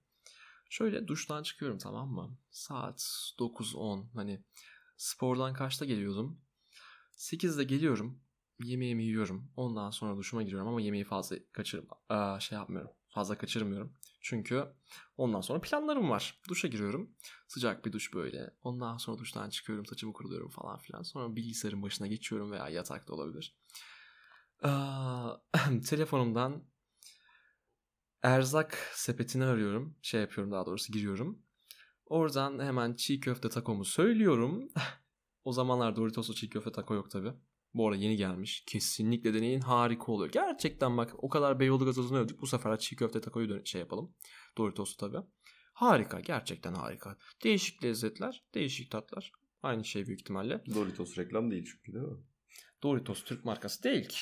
Şöyle 0.71 1.09
duştan 1.09 1.43
çıkıyorum 1.43 1.79
tamam 1.79 2.09
mı? 2.11 2.39
Saat 2.51 3.01
9-10 3.39 4.07
hani 4.15 4.45
spordan 4.97 5.55
kaçta 5.55 5.85
geliyordum? 5.85 6.41
8'de 7.17 7.65
geliyorum. 7.65 8.21
Yemeğimi 8.65 9.05
yiyorum. 9.05 9.53
Ondan 9.57 9.91
sonra 9.91 10.17
duşuma 10.17 10.43
giriyorum 10.43 10.69
ama 10.69 10.81
yemeği 10.81 11.05
fazla 11.05 11.37
kaçırım 11.53 11.87
Aa, 12.09 12.41
şey 12.41 12.59
yapmıyorum. 12.59 12.91
Fazla 13.09 13.39
kaçırmıyorum. 13.39 13.97
Çünkü 14.23 14.65
ondan 15.17 15.41
sonra 15.41 15.61
planlarım 15.61 16.11
var. 16.11 16.41
Duşa 16.49 16.69
giriyorum. 16.69 17.11
Sıcak 17.49 17.85
bir 17.85 17.93
duş 17.93 18.15
böyle. 18.15 18.51
Ondan 18.63 18.97
sonra 18.97 19.19
duştan 19.19 19.51
çıkıyorum. 19.51 19.87
Saçımı 19.87 20.13
kuruluyorum 20.13 20.51
falan 20.51 20.79
filan. 20.79 21.03
Sonra 21.03 21.37
bilgisayarın 21.37 21.83
başına 21.83 22.07
geçiyorum 22.07 22.51
veya 22.51 22.69
yatakta 22.69 23.15
olabilir. 23.15 23.57
Aa, 24.63 25.37
telefonumdan 25.89 26.65
erzak 28.23 28.91
sepetini 28.95 29.45
arıyorum. 29.45 29.97
Şey 30.03 30.21
yapıyorum 30.21 30.53
daha 30.53 30.67
doğrusu 30.67 30.93
giriyorum. 30.93 31.43
Oradan 32.07 32.59
hemen 32.59 32.95
çiğ 32.95 33.21
köfte 33.21 33.49
takomu 33.49 33.85
söylüyorum. 33.85 34.69
o 35.45 35.53
zamanlar 35.53 35.97
Doritos'lu 35.97 36.35
çiğ 36.35 36.49
köfte 36.49 36.73
tako 36.73 36.95
yok 36.95 37.11
tabi. 37.11 37.33
Bu 37.75 37.89
arada 37.89 37.99
yeni 37.99 38.17
gelmiş. 38.17 38.65
Kesinlikle 38.67 39.35
deneyin 39.35 39.61
harika 39.61 40.13
oluyor. 40.13 40.33
Gerçekten 40.33 40.97
bak 40.97 41.15
o 41.25 41.29
kadar 41.29 41.61
Beyoğlu 41.61 41.85
gazozunu 41.85 42.19
övdük. 42.19 42.41
Bu 42.41 42.47
sefer 42.47 42.79
çiğ 42.79 42.97
köfte 42.97 43.21
takoyu 43.21 43.49
dön- 43.49 43.65
şey 43.65 43.81
yapalım. 43.81 44.15
Doritos'u 44.59 44.97
tabi. 44.97 45.17
Harika 45.73 46.21
gerçekten 46.21 46.75
harika. 46.75 47.17
Değişik 47.45 47.85
lezzetler, 47.85 48.45
değişik 48.55 48.91
tatlar. 48.91 49.33
Aynı 49.63 49.85
şey 49.85 50.07
büyük 50.07 50.21
ihtimalle. 50.21 50.65
Doritos 50.75 51.19
reklam 51.19 51.51
değil 51.51 51.65
çünkü 51.73 51.93
değil 51.93 52.05
mi? 52.05 52.19
Doritos 52.83 53.25
Türk 53.25 53.45
markası 53.45 53.83
değil 53.83 54.09
ki. 54.09 54.19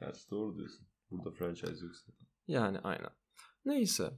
Evet 0.00 0.26
doğru 0.30 0.56
diyorsun. 0.56 0.86
Burada 1.10 1.30
franchise 1.30 1.86
yoksa. 1.86 2.12
Yani 2.48 2.78
aynen. 2.78 3.10
Neyse. 3.64 4.10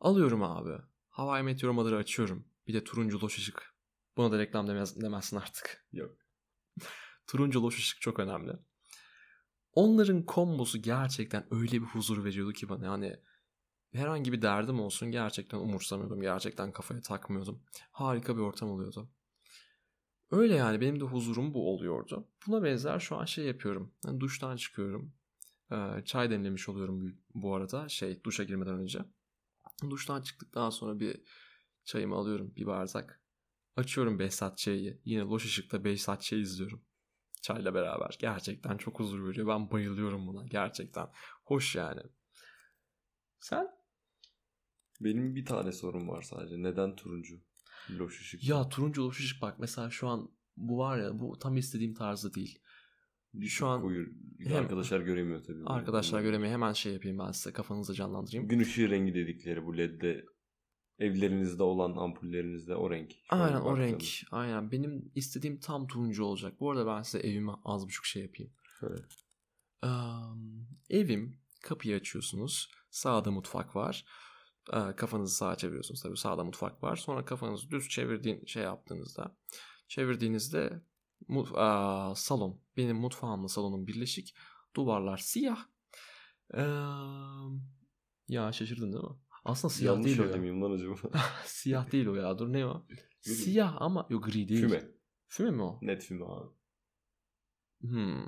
Alıyorum 0.00 0.42
abi. 0.42 0.82
Hawaii 1.08 1.42
Meteor 1.42 1.92
açıyorum. 1.92 2.48
Bir 2.66 2.74
de 2.74 2.84
turuncu 2.84 3.20
loş 3.20 3.38
ışık. 3.38 3.74
Buna 4.16 4.32
da 4.32 4.38
reklam 4.38 4.68
demez, 4.68 5.00
demezsin 5.02 5.36
artık. 5.36 5.86
Yok. 5.92 6.16
turuncu 7.26 7.62
loş 7.62 7.78
ışık 7.78 8.00
çok 8.00 8.20
önemli. 8.20 8.52
Onların 9.72 10.26
kombosu 10.26 10.82
gerçekten 10.82 11.54
öyle 11.54 11.72
bir 11.72 11.86
huzur 11.86 12.24
veriyordu 12.24 12.52
ki 12.52 12.68
bana. 12.68 12.84
Yani 12.84 13.16
herhangi 13.92 14.32
bir 14.32 14.42
derdim 14.42 14.80
olsun 14.80 15.10
gerçekten 15.10 15.58
umursamıyordum. 15.58 16.20
Gerçekten 16.20 16.72
kafaya 16.72 17.00
takmıyordum. 17.00 17.62
Harika 17.90 18.36
bir 18.36 18.42
ortam 18.42 18.70
oluyordu. 18.70 19.10
Öyle 20.30 20.54
yani 20.54 20.80
benim 20.80 21.00
de 21.00 21.04
huzurum 21.04 21.54
bu 21.54 21.74
oluyordu. 21.74 22.28
Buna 22.46 22.62
benzer 22.62 22.98
şu 22.98 23.16
an 23.16 23.24
şey 23.24 23.44
yapıyorum. 23.44 23.94
Yani 24.06 24.20
duştan 24.20 24.56
çıkıyorum. 24.56 25.12
Ee, 25.72 26.02
çay 26.04 26.30
demlemiş 26.30 26.68
oluyorum 26.68 27.18
bu 27.34 27.54
arada. 27.54 27.88
Şey 27.88 28.24
duşa 28.24 28.44
girmeden 28.44 28.78
önce. 28.78 28.98
Duştan 29.90 30.22
çıktıktan 30.22 30.70
sonra 30.70 31.00
bir 31.00 31.20
çayımı 31.84 32.14
alıyorum 32.14 32.52
bir 32.56 32.66
bardak. 32.66 33.20
Açıyorum 33.76 34.18
Behzat 34.18 34.58
çayı. 34.58 35.00
Yine 35.04 35.20
loş 35.22 35.44
ışıkta 35.44 35.84
Behzat 35.84 36.22
çayı 36.22 36.42
izliyorum. 36.42 36.84
Çayla 37.44 37.74
beraber. 37.74 38.16
Gerçekten 38.20 38.76
çok 38.76 39.00
huzur 39.00 39.28
veriyor. 39.28 39.46
Ben 39.48 39.70
bayılıyorum 39.70 40.26
buna. 40.26 40.46
Gerçekten. 40.46 41.06
Hoş 41.44 41.76
yani. 41.76 42.00
Sen? 43.40 43.66
Benim 45.00 45.34
bir 45.36 45.44
tane 45.44 45.72
sorum 45.72 46.08
var 46.08 46.22
sadece. 46.22 46.62
Neden 46.62 46.96
turuncu? 46.96 47.40
Loş 47.90 48.20
ışık. 48.20 48.48
Ya 48.48 48.68
turuncu 48.68 49.06
loş 49.06 49.20
ışık 49.20 49.42
bak 49.42 49.58
mesela 49.58 49.90
şu 49.90 50.08
an 50.08 50.30
bu 50.56 50.78
var 50.78 50.98
ya 50.98 51.18
bu 51.20 51.38
tam 51.38 51.56
istediğim 51.56 51.94
tarzda 51.94 52.34
değil. 52.34 52.58
Şu 53.46 53.66
an 53.66 53.80
Koyu. 53.82 54.06
hem- 54.38 54.56
Arkadaşlar 54.56 55.00
göremiyor 55.00 55.44
tabii. 55.44 55.62
arkadaşlar 55.66 56.22
göremiyor 56.22 56.52
hemen 56.52 56.72
şey 56.72 56.92
yapayım 56.92 57.18
ben 57.18 57.30
size 57.32 57.52
kafanızı 57.52 57.94
canlandırayım. 57.94 58.48
Gün 58.48 58.60
ışığı 58.60 58.90
rengi 58.90 59.14
dedikleri 59.14 59.64
bu 59.66 59.76
ledde 59.76 60.24
evlerinizde 60.98 61.62
olan 61.62 61.96
ampullerinizde 61.96 62.74
o 62.76 62.90
renk. 62.90 63.12
Aynen 63.30 63.60
o 63.60 63.78
renk. 63.78 64.04
Aynen 64.30 64.70
benim 64.70 65.12
istediğim 65.14 65.60
tam 65.60 65.86
turuncu 65.86 66.24
olacak. 66.24 66.60
Bu 66.60 66.70
arada 66.70 66.86
ben 66.86 67.02
size 67.02 67.18
evime 67.28 67.52
az 67.64 67.86
buçuk 67.86 68.06
şey 68.06 68.22
yapayım. 68.22 68.52
Şöyle. 68.80 69.02
Eee, 69.84 69.90
evim 70.90 71.38
kapıyı 71.62 71.96
açıyorsunuz. 71.96 72.70
Sağda 72.90 73.30
mutfak 73.30 73.76
var. 73.76 74.04
Eee, 74.72 74.96
kafanızı 74.96 75.34
sağa 75.36 75.56
çeviriyorsunuz 75.56 76.02
tabii. 76.02 76.16
Sağda 76.16 76.44
mutfak 76.44 76.82
var. 76.82 76.96
Sonra 76.96 77.24
kafanızı 77.24 77.70
düz 77.70 77.88
çevirdiğin 77.88 78.44
şey 78.46 78.62
yaptığınızda 78.62 79.36
çevirdiğinizde 79.88 80.82
mu- 81.28 81.48
aa, 81.54 82.14
salon. 82.14 82.60
Benim 82.76 82.96
mutfağımla 82.96 83.48
salonum 83.48 83.86
birleşik. 83.86 84.34
Duvarlar 84.76 85.18
siyah. 85.18 85.66
Eee, 86.54 86.64
ya 88.28 88.52
şaşırdın 88.52 88.92
değil 88.92 89.04
mi? 89.04 89.10
Aslında 89.44 89.74
siyah 89.74 89.92
Yanlış 89.92 90.06
değil 90.06 90.18
o 90.18 90.22
ya. 90.22 90.28
söylemeyeyim 90.28 90.62
lan 90.62 90.70
acaba. 90.70 90.94
siyah 91.46 91.92
değil 91.92 92.06
o 92.06 92.14
ya. 92.14 92.38
Dur 92.38 92.52
ne 92.52 92.66
o? 92.66 92.86
Gri. 93.24 93.34
Siyah 93.34 93.76
ama 93.82 94.06
yok 94.10 94.24
gri 94.24 94.48
değil. 94.48 94.60
Füme. 94.60 94.90
Füme 95.28 95.50
mi 95.50 95.62
o? 95.62 95.78
Net 95.82 96.02
füme 96.02 96.24
abi. 96.24 96.48
Hmm. 97.80 98.24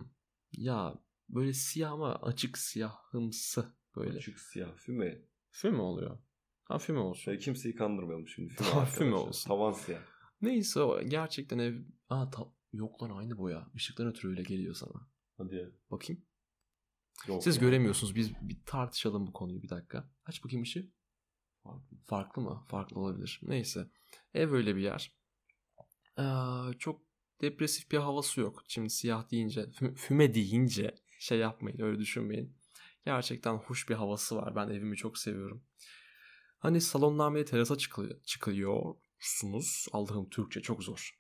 Ya 0.53 0.99
böyle 1.29 1.53
siyah 1.53 1.93
ama 1.93 2.15
açık 2.15 2.59
siyahımsı 2.59 3.75
böyle. 3.97 4.19
Açık 4.19 4.41
siyah 4.41 4.77
füme. 4.77 5.23
Füme 5.51 5.79
oluyor. 5.83 6.19
Ha 6.65 6.79
füme 6.79 6.99
olsun. 6.99 7.23
Şöyle 7.23 7.39
kimseyi 7.39 7.75
kandırmayalım 7.75 8.29
şimdi. 8.29 8.55
Füme, 8.55 8.71
Tamam, 8.71 8.85
füme 8.87 9.15
olsun. 9.15 9.49
Tavan 9.49 9.73
siyah. 9.73 10.01
Neyse 10.41 10.81
o 10.81 11.03
gerçekten 11.03 11.59
ev... 11.59 11.83
Aa 12.09 12.31
ta... 12.31 12.43
yok 12.73 13.03
lan 13.03 13.11
aynı 13.11 13.39
boya. 13.39 13.71
Işıktan 13.75 14.07
ötürü 14.07 14.31
öyle 14.31 14.43
geliyor 14.43 14.75
sana. 14.75 15.09
Hadi 15.39 15.55
ya. 15.55 15.67
Bakayım. 15.91 16.23
Yok 17.29 17.43
Siz 17.45 17.57
ya. 17.57 17.61
göremiyorsunuz. 17.61 18.15
Biz 18.15 18.33
bir 18.41 18.57
tartışalım 18.67 19.27
bu 19.27 19.33
konuyu 19.33 19.63
bir 19.63 19.69
dakika. 19.69 20.11
Aç 20.25 20.45
bakayım 20.45 20.63
ışığı. 20.63 20.91
Farklı. 21.67 21.97
Farklı 22.05 22.43
mı? 22.43 22.65
Farklı 22.69 23.01
olabilir. 23.01 23.41
Neyse. 23.43 23.91
Ev 24.35 24.53
öyle 24.53 24.77
bir 24.77 24.81
yer. 24.83 25.13
Ee, 26.19 26.79
çok 26.79 27.01
depresif 27.41 27.91
bir 27.91 27.99
havası 27.99 28.41
yok. 28.41 28.65
Şimdi 28.69 28.91
siyah 28.91 29.31
deyince, 29.31 29.61
fü- 29.61 29.95
füme 29.95 30.35
deyince 30.35 30.95
şey 31.19 31.39
yapmayın, 31.39 31.81
öyle 31.81 31.99
düşünmeyin. 31.99 32.57
Gerçekten 33.05 33.55
hoş 33.55 33.89
bir 33.89 33.95
havası 33.95 34.37
var. 34.37 34.57
Ben 34.57 34.69
evimi 34.69 34.97
çok 34.97 35.19
seviyorum. 35.19 35.65
Hani 36.59 36.81
salondan 36.81 37.35
bile 37.35 37.45
terasa 37.45 37.79
çıkılıyor, 37.79 38.23
çıkıyorsunuz. 38.23 39.87
Allah'ım 39.93 40.29
Türkçe 40.31 40.63
çok 40.63 40.83
zor. 40.83 41.19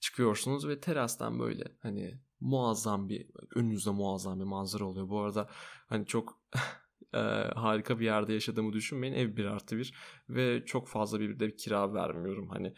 Çıkıyorsunuz 0.00 0.68
ve 0.68 0.80
terastan 0.80 1.38
böyle 1.38 1.76
hani 1.82 2.20
muazzam 2.40 3.08
bir 3.08 3.30
önünüzde 3.54 3.90
muazzam 3.90 4.40
bir 4.40 4.44
manzara 4.44 4.84
oluyor. 4.84 5.08
Bu 5.08 5.20
arada 5.20 5.48
hani 5.86 6.06
çok 6.06 6.40
e, 7.14 7.50
harika 7.54 8.00
bir 8.00 8.04
yerde 8.04 8.32
yaşadığımı 8.32 8.72
düşünmeyin. 8.72 9.14
Ev 9.14 9.36
bir 9.36 9.44
artı 9.44 9.78
bir 9.78 9.94
ve 10.28 10.64
çok 10.66 10.88
fazla 10.88 11.20
bir 11.20 11.40
de 11.40 11.48
bir 11.48 11.56
kira 11.56 11.94
vermiyorum. 11.94 12.48
Hani 12.48 12.74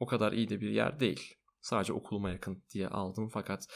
o 0.00 0.06
kadar 0.06 0.32
iyi 0.32 0.48
de 0.48 0.60
bir 0.60 0.70
yer 0.70 1.00
değil. 1.00 1.34
Sadece 1.60 1.92
okuluma 1.92 2.30
yakın 2.30 2.64
diye 2.74 2.88
aldım 2.88 3.28
fakat 3.28 3.66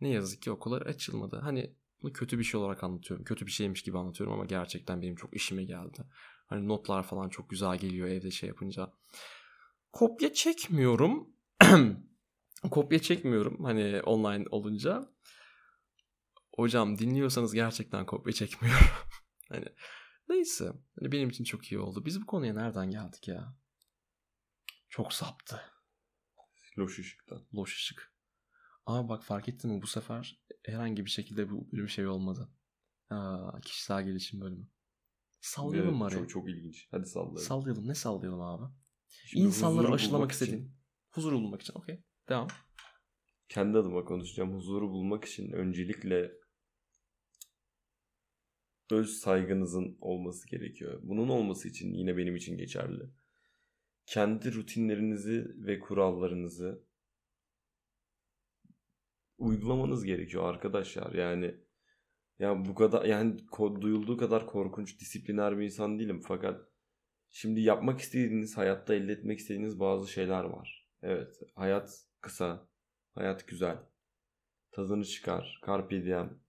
ne 0.00 0.08
yazık 0.08 0.42
ki 0.42 0.50
okullar 0.50 0.82
açılmadı. 0.82 1.40
Hani 1.42 1.76
bunu 2.02 2.12
kötü 2.12 2.38
bir 2.38 2.44
şey 2.44 2.60
olarak 2.60 2.84
anlatıyorum. 2.84 3.24
Kötü 3.24 3.46
bir 3.46 3.50
şeymiş 3.50 3.82
gibi 3.82 3.98
anlatıyorum 3.98 4.34
ama 4.34 4.44
gerçekten 4.44 5.02
benim 5.02 5.16
çok 5.16 5.36
işime 5.36 5.64
geldi. 5.64 6.04
Hani 6.46 6.68
notlar 6.68 7.02
falan 7.02 7.28
çok 7.28 7.50
güzel 7.50 7.78
geliyor 7.78 8.08
evde 8.08 8.30
şey 8.30 8.48
yapınca. 8.48 8.92
Kopya 9.92 10.32
çekmiyorum. 10.32 11.28
Kopya 12.70 12.98
çekmiyorum 12.98 13.64
hani 13.64 14.00
online 14.02 14.44
olunca. 14.50 15.08
Hocam 16.56 16.98
dinliyorsanız 16.98 17.54
gerçekten 17.54 18.06
kopya 18.06 18.32
çekmiyorum. 18.32 18.86
hani 19.50 19.64
Neyse. 20.28 20.72
Hani 21.00 21.12
benim 21.12 21.28
için 21.28 21.44
çok 21.44 21.72
iyi 21.72 21.78
oldu. 21.78 22.04
Biz 22.04 22.20
bu 22.22 22.26
konuya 22.26 22.54
nereden 22.54 22.90
geldik 22.90 23.28
ya? 23.28 23.56
Çok 24.88 25.12
saptı. 25.12 25.60
Loş 26.78 26.98
ışıktan. 26.98 27.46
Loş 27.54 27.76
ışık. 27.76 28.14
Ama 28.86 29.08
bak 29.08 29.24
fark 29.24 29.48
ettin 29.48 29.70
mi 29.70 29.82
bu 29.82 29.86
sefer 29.86 30.40
herhangi 30.64 31.04
bir 31.04 31.10
şekilde 31.10 31.50
bu 31.50 31.68
bir 31.72 31.88
şey 31.88 32.06
olmadı. 32.06 32.48
Aa, 33.10 33.60
kişisel 33.60 34.04
gelişim 34.04 34.40
bölümü. 34.40 34.68
Sallayalım 35.40 35.88
Evet, 35.88 35.98
mı 35.98 36.04
araya? 36.04 36.18
çok, 36.18 36.30
çok 36.30 36.48
ilginç. 36.50 36.88
Hadi 36.90 37.06
sallayalım. 37.06 37.38
Sallayalım. 37.42 37.88
Ne 37.88 37.94
sallayalım 37.94 38.40
abi? 38.40 38.74
Şimdi 39.08 39.44
İnsanları 39.46 39.78
huzuru 39.82 39.94
aşılamak 39.94 40.18
bulmak 40.20 40.32
için- 40.32 40.44
istediğin. 40.44 40.76
Huzur 41.10 41.32
bulmak 41.32 41.62
için. 41.62 41.74
Okey. 41.74 42.04
Devam. 42.28 42.48
kendi 43.48 43.78
adıma 43.78 44.04
konuşacağım. 44.04 44.54
Huzuru 44.54 44.90
bulmak 44.90 45.24
için 45.24 45.52
öncelikle 45.52 46.32
öz 48.92 49.18
saygınızın 49.18 49.98
olması 50.00 50.48
gerekiyor. 50.48 51.00
Bunun 51.02 51.28
olması 51.28 51.68
için 51.68 51.94
yine 51.94 52.16
benim 52.16 52.36
için 52.36 52.56
geçerli. 52.56 53.02
Kendi 54.06 54.54
rutinlerinizi 54.54 55.54
ve 55.56 55.78
kurallarınızı 55.78 56.84
uygulamanız 59.38 60.04
gerekiyor 60.04 60.44
arkadaşlar. 60.44 61.12
Yani 61.12 61.54
ya 62.38 62.64
bu 62.64 62.74
kadar 62.74 63.04
yani 63.04 63.36
duyulduğu 63.80 64.16
kadar 64.16 64.46
korkunç 64.46 65.00
disipliner 65.00 65.58
bir 65.58 65.64
insan 65.64 65.98
değilim 65.98 66.20
fakat 66.20 66.60
şimdi 67.30 67.60
yapmak 67.60 68.00
istediğiniz 68.00 68.56
hayatta 68.56 68.94
elde 68.94 69.12
etmek 69.12 69.38
istediğiniz 69.38 69.80
bazı 69.80 70.12
şeyler 70.12 70.44
var. 70.44 70.90
Evet, 71.02 71.40
hayat 71.54 72.06
kısa, 72.20 72.68
hayat 73.14 73.48
güzel. 73.48 73.78
Tadını 74.70 75.04
çıkar, 75.04 75.60
carpe 75.66 76.04
diem 76.04 76.40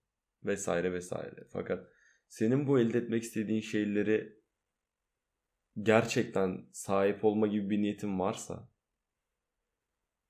vesaire 0.44 0.92
vesaire. 0.92 1.46
Fakat 1.52 1.88
senin 2.32 2.66
bu 2.66 2.80
elde 2.80 2.98
etmek 2.98 3.22
istediğin 3.22 3.60
şeyleri 3.60 4.38
gerçekten 5.82 6.66
sahip 6.72 7.24
olma 7.24 7.46
gibi 7.46 7.70
bir 7.70 7.82
niyetin 7.82 8.18
varsa 8.18 8.68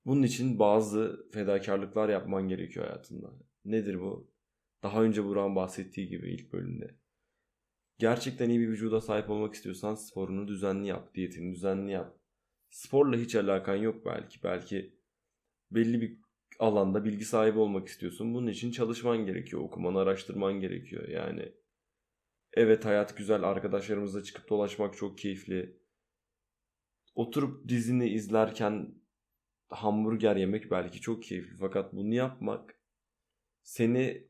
bunun 0.05 0.23
için 0.23 0.59
bazı 0.59 1.29
fedakarlıklar 1.31 2.09
yapman 2.09 2.47
gerekiyor 2.47 2.85
hayatında. 2.85 3.33
Nedir 3.65 4.01
bu? 4.01 4.31
Daha 4.83 5.03
önce 5.03 5.25
Burak'ın 5.25 5.55
bahsettiği 5.55 6.07
gibi 6.07 6.33
ilk 6.33 6.53
bölümde. 6.53 6.95
Gerçekten 7.97 8.49
iyi 8.49 8.59
bir 8.59 8.67
vücuda 8.67 9.01
sahip 9.01 9.29
olmak 9.29 9.53
istiyorsan 9.53 9.95
sporunu 9.95 10.47
düzenli 10.47 10.87
yap, 10.87 11.15
diyetini 11.15 11.55
düzenli 11.55 11.91
yap. 11.91 12.19
Sporla 12.69 13.17
hiç 13.17 13.35
alakan 13.35 13.75
yok 13.75 14.05
belki. 14.05 14.43
Belki 14.43 14.99
belli 15.71 16.01
bir 16.01 16.17
alanda 16.59 17.05
bilgi 17.05 17.25
sahibi 17.25 17.59
olmak 17.59 17.87
istiyorsun. 17.87 18.33
Bunun 18.33 18.47
için 18.47 18.71
çalışman 18.71 19.25
gerekiyor, 19.25 19.61
okuman, 19.61 19.95
araştırman 19.95 20.53
gerekiyor. 20.53 21.07
Yani 21.07 21.62
evet 22.53 22.85
hayat 22.85 23.17
güzel, 23.17 23.43
arkadaşlarımızla 23.43 24.23
çıkıp 24.23 24.49
dolaşmak 24.49 24.97
çok 24.97 25.17
keyifli. 25.17 25.79
Oturup 27.15 27.67
dizini 27.67 28.09
izlerken 28.09 28.95
hamburger 29.69 30.35
yemek 30.35 30.71
belki 30.71 31.01
çok 31.01 31.23
keyifli. 31.23 31.57
Fakat 31.57 31.93
bunu 31.93 32.13
yapmak 32.13 32.75
seni 33.63 34.27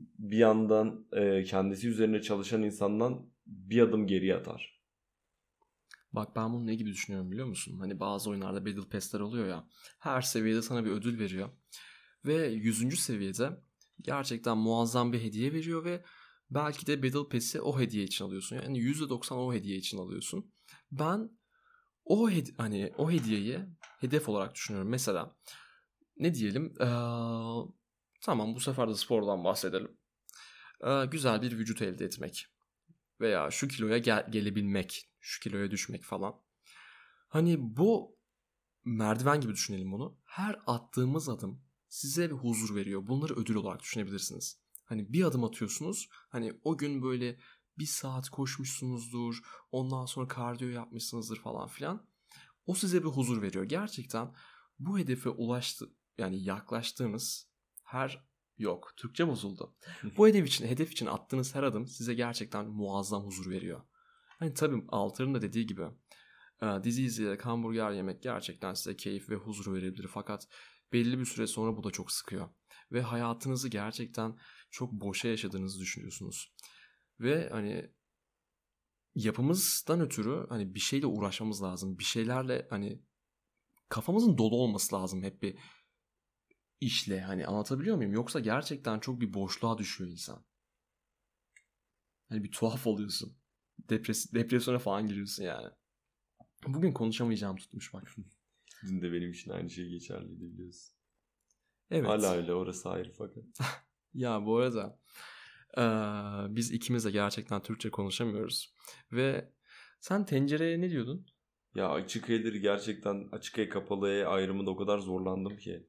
bir 0.00 0.38
yandan 0.38 1.06
e, 1.12 1.44
kendisi 1.44 1.88
üzerine 1.88 2.22
çalışan 2.22 2.62
insandan 2.62 3.30
bir 3.46 3.82
adım 3.82 4.06
geriye 4.06 4.36
atar. 4.36 4.82
Bak 6.12 6.36
ben 6.36 6.52
bunu 6.52 6.66
ne 6.66 6.74
gibi 6.74 6.90
düşünüyorum 6.90 7.30
biliyor 7.30 7.46
musun? 7.46 7.78
Hani 7.78 8.00
bazı 8.00 8.30
oyunlarda 8.30 8.66
Battle 8.66 8.88
Pass'ler 8.88 9.20
oluyor 9.20 9.48
ya. 9.48 9.68
Her 9.98 10.20
seviyede 10.20 10.62
sana 10.62 10.84
bir 10.84 10.90
ödül 10.90 11.18
veriyor. 11.18 11.48
Ve 12.24 12.46
100. 12.46 13.00
seviyede 13.00 13.50
gerçekten 14.00 14.58
muazzam 14.58 15.12
bir 15.12 15.20
hediye 15.20 15.52
veriyor 15.52 15.84
ve 15.84 16.04
belki 16.50 16.86
de 16.86 17.02
Battle 17.02 17.28
Pass'i 17.28 17.60
o 17.60 17.80
hediye 17.80 18.04
için 18.04 18.24
alıyorsun. 18.24 18.56
Yani 18.56 18.78
%90 18.78 19.36
o 19.36 19.52
hediye 19.52 19.76
için 19.76 19.98
alıyorsun. 19.98 20.52
Ben 20.92 21.38
o 22.04 22.30
hed 22.30 22.46
hani 22.58 22.92
o 22.98 23.10
hediyeyi 23.10 23.58
hedef 24.00 24.28
olarak 24.28 24.54
düşünüyorum. 24.54 24.90
Mesela 24.90 25.36
ne 26.16 26.34
diyelim? 26.34 26.74
Ee, 26.80 26.86
tamam 28.20 28.54
bu 28.54 28.60
sefer 28.60 28.88
de 28.88 28.94
spordan 28.94 29.44
bahsedelim. 29.44 29.98
Ee, 30.86 31.04
güzel 31.06 31.42
bir 31.42 31.58
vücut 31.58 31.82
elde 31.82 32.04
etmek 32.04 32.46
veya 33.20 33.50
şu 33.50 33.68
kiloya 33.68 33.98
gel- 33.98 34.26
gelebilmek, 34.30 35.10
şu 35.20 35.40
kiloya 35.40 35.70
düşmek 35.70 36.04
falan. 36.04 36.34
Hani 37.28 37.56
bu 37.76 38.18
merdiven 38.84 39.40
gibi 39.40 39.52
düşünelim 39.52 39.92
bunu. 39.92 40.18
Her 40.24 40.60
attığımız 40.66 41.28
adım 41.28 41.62
size 41.88 42.30
bir 42.30 42.34
huzur 42.34 42.76
veriyor. 42.76 43.06
Bunları 43.06 43.34
ödül 43.34 43.54
olarak 43.54 43.80
düşünebilirsiniz. 43.80 44.65
Hani 44.86 45.12
bir 45.12 45.24
adım 45.24 45.44
atıyorsunuz. 45.44 46.08
Hani 46.28 46.60
o 46.64 46.78
gün 46.78 47.02
böyle 47.02 47.38
bir 47.78 47.86
saat 47.86 48.28
koşmuşsunuzdur. 48.28 49.40
Ondan 49.72 50.06
sonra 50.06 50.28
kardiyo 50.28 50.70
yapmışsınızdır 50.70 51.40
falan 51.40 51.68
filan. 51.68 52.06
O 52.66 52.74
size 52.74 53.02
bir 53.02 53.08
huzur 53.08 53.42
veriyor. 53.42 53.64
Gerçekten 53.64 54.34
bu 54.78 54.98
hedefe 54.98 55.28
ulaştı 55.28 55.92
yani 56.18 56.42
yaklaştığınız 56.44 57.48
her 57.84 58.26
yok. 58.58 58.92
Türkçe 58.96 59.28
bozuldu. 59.28 59.76
Bu 60.16 60.28
hedef 60.28 60.46
için 60.46 60.66
hedef 60.66 60.92
için 60.92 61.06
attığınız 61.06 61.54
her 61.54 61.62
adım 61.62 61.88
size 61.88 62.14
gerçekten 62.14 62.66
muazzam 62.66 63.24
huzur 63.24 63.50
veriyor. 63.50 63.80
Hani 64.38 64.54
tabii 64.54 64.84
Altır'ın 64.88 65.34
da 65.34 65.42
dediği 65.42 65.66
gibi 65.66 65.82
e, 66.62 66.66
dizi 66.84 67.02
izleyerek 67.02 67.46
hamburger 67.46 67.90
yemek 67.90 68.22
gerçekten 68.22 68.74
size 68.74 68.96
keyif 68.96 69.30
ve 69.30 69.34
huzur 69.34 69.74
verebilir. 69.74 70.08
Fakat 70.08 70.48
belli 70.92 71.18
bir 71.18 71.24
süre 71.24 71.46
sonra 71.46 71.76
bu 71.76 71.84
da 71.84 71.90
çok 71.90 72.12
sıkıyor. 72.12 72.48
Ve 72.92 73.02
hayatınızı 73.02 73.68
gerçekten 73.68 74.38
çok 74.70 74.92
boşa 74.92 75.28
yaşadığınızı 75.28 75.80
düşünüyorsunuz. 75.80 76.54
Ve 77.20 77.48
hani 77.48 77.90
yapımızdan 79.14 80.00
ötürü 80.00 80.46
hani 80.48 80.74
bir 80.74 80.80
şeyle 80.80 81.06
uğraşmamız 81.06 81.62
lazım. 81.62 81.98
Bir 81.98 82.04
şeylerle 82.04 82.66
hani 82.70 83.02
kafamızın 83.88 84.38
dolu 84.38 84.56
olması 84.56 84.96
lazım 84.96 85.22
hep 85.22 85.42
bir 85.42 85.58
işle 86.80 87.20
hani 87.20 87.46
anlatabiliyor 87.46 87.96
muyum? 87.96 88.12
Yoksa 88.12 88.40
gerçekten 88.40 89.00
çok 89.00 89.20
bir 89.20 89.34
boşluğa 89.34 89.78
düşüyor 89.78 90.10
insan. 90.10 90.44
Hani 92.28 92.44
bir 92.44 92.50
tuhaf 92.50 92.86
oluyorsun. 92.86 93.36
Depres 93.78 94.32
depresyona 94.32 94.78
falan 94.78 95.06
giriyorsun 95.06 95.44
yani. 95.44 95.68
Bugün 96.66 96.92
konuşamayacağım 96.92 97.56
tutmuş 97.56 97.94
bak. 97.94 98.16
Dün 98.82 99.02
de 99.02 99.12
benim 99.12 99.30
için 99.30 99.50
aynı 99.50 99.70
şey 99.70 99.88
geçerliydi 99.88 100.52
biliyorsun. 100.52 100.95
Evet. 101.90 102.08
Hala 102.08 102.34
öyle 102.36 102.54
orası 102.54 102.90
ayrı 102.90 103.12
fakat. 103.12 103.44
Ya 104.14 104.46
bu 104.46 104.56
arada 104.56 104.98
biz 106.56 106.72
ikimiz 106.72 107.04
de 107.04 107.10
gerçekten 107.10 107.62
Türkçe 107.62 107.90
konuşamıyoruz. 107.90 108.74
Ve 109.12 109.52
sen 110.00 110.26
tencereye 110.26 110.80
ne 110.80 110.90
diyordun? 110.90 111.26
Ya 111.74 111.90
açık 111.90 112.30
eldir 112.30 112.54
gerçekten 112.54 113.28
açık 113.32 113.58
el 113.58 113.70
kapalı 113.70 114.10
el 114.10 114.32
ayrımında 114.34 114.70
o 114.70 114.76
kadar 114.76 114.98
zorlandım 114.98 115.56
ki. 115.56 115.86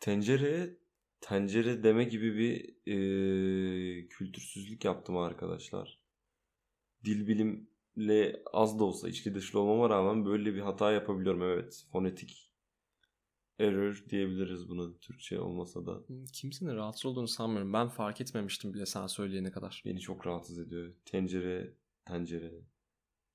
Tencere 0.00 0.76
tencere 1.20 1.82
deme 1.82 2.04
gibi 2.04 2.36
bir 2.38 2.76
eee, 2.86 4.08
kültürsüzlük 4.08 4.84
yaptım 4.84 5.16
arkadaşlar. 5.16 6.00
Dil 7.04 7.26
bilimle 7.26 8.42
az 8.52 8.78
da 8.78 8.84
olsa 8.84 9.08
içli 9.08 9.34
dışlı 9.34 9.60
olmama 9.60 9.90
rağmen 9.90 10.24
böyle 10.24 10.54
bir 10.54 10.60
hata 10.60 10.92
yapabiliyorum 10.92 11.42
evet. 11.42 11.86
Fonetik 11.92 12.45
error 13.58 14.04
diyebiliriz 14.10 14.68
buna 14.68 14.98
Türkçe 14.98 15.40
olmasa 15.40 15.86
da. 15.86 16.00
Kimsenin 16.32 16.76
rahatsız 16.76 17.06
olduğunu 17.06 17.28
sanmıyorum. 17.28 17.72
Ben 17.72 17.88
fark 17.88 18.20
etmemiştim 18.20 18.74
bile 18.74 18.86
sen 18.86 19.06
söyleyene 19.06 19.50
kadar. 19.50 19.82
Beni 19.86 20.00
çok 20.00 20.26
rahatsız 20.26 20.58
ediyor. 20.58 20.92
Tencere, 21.04 21.74
tencere, 22.06 22.52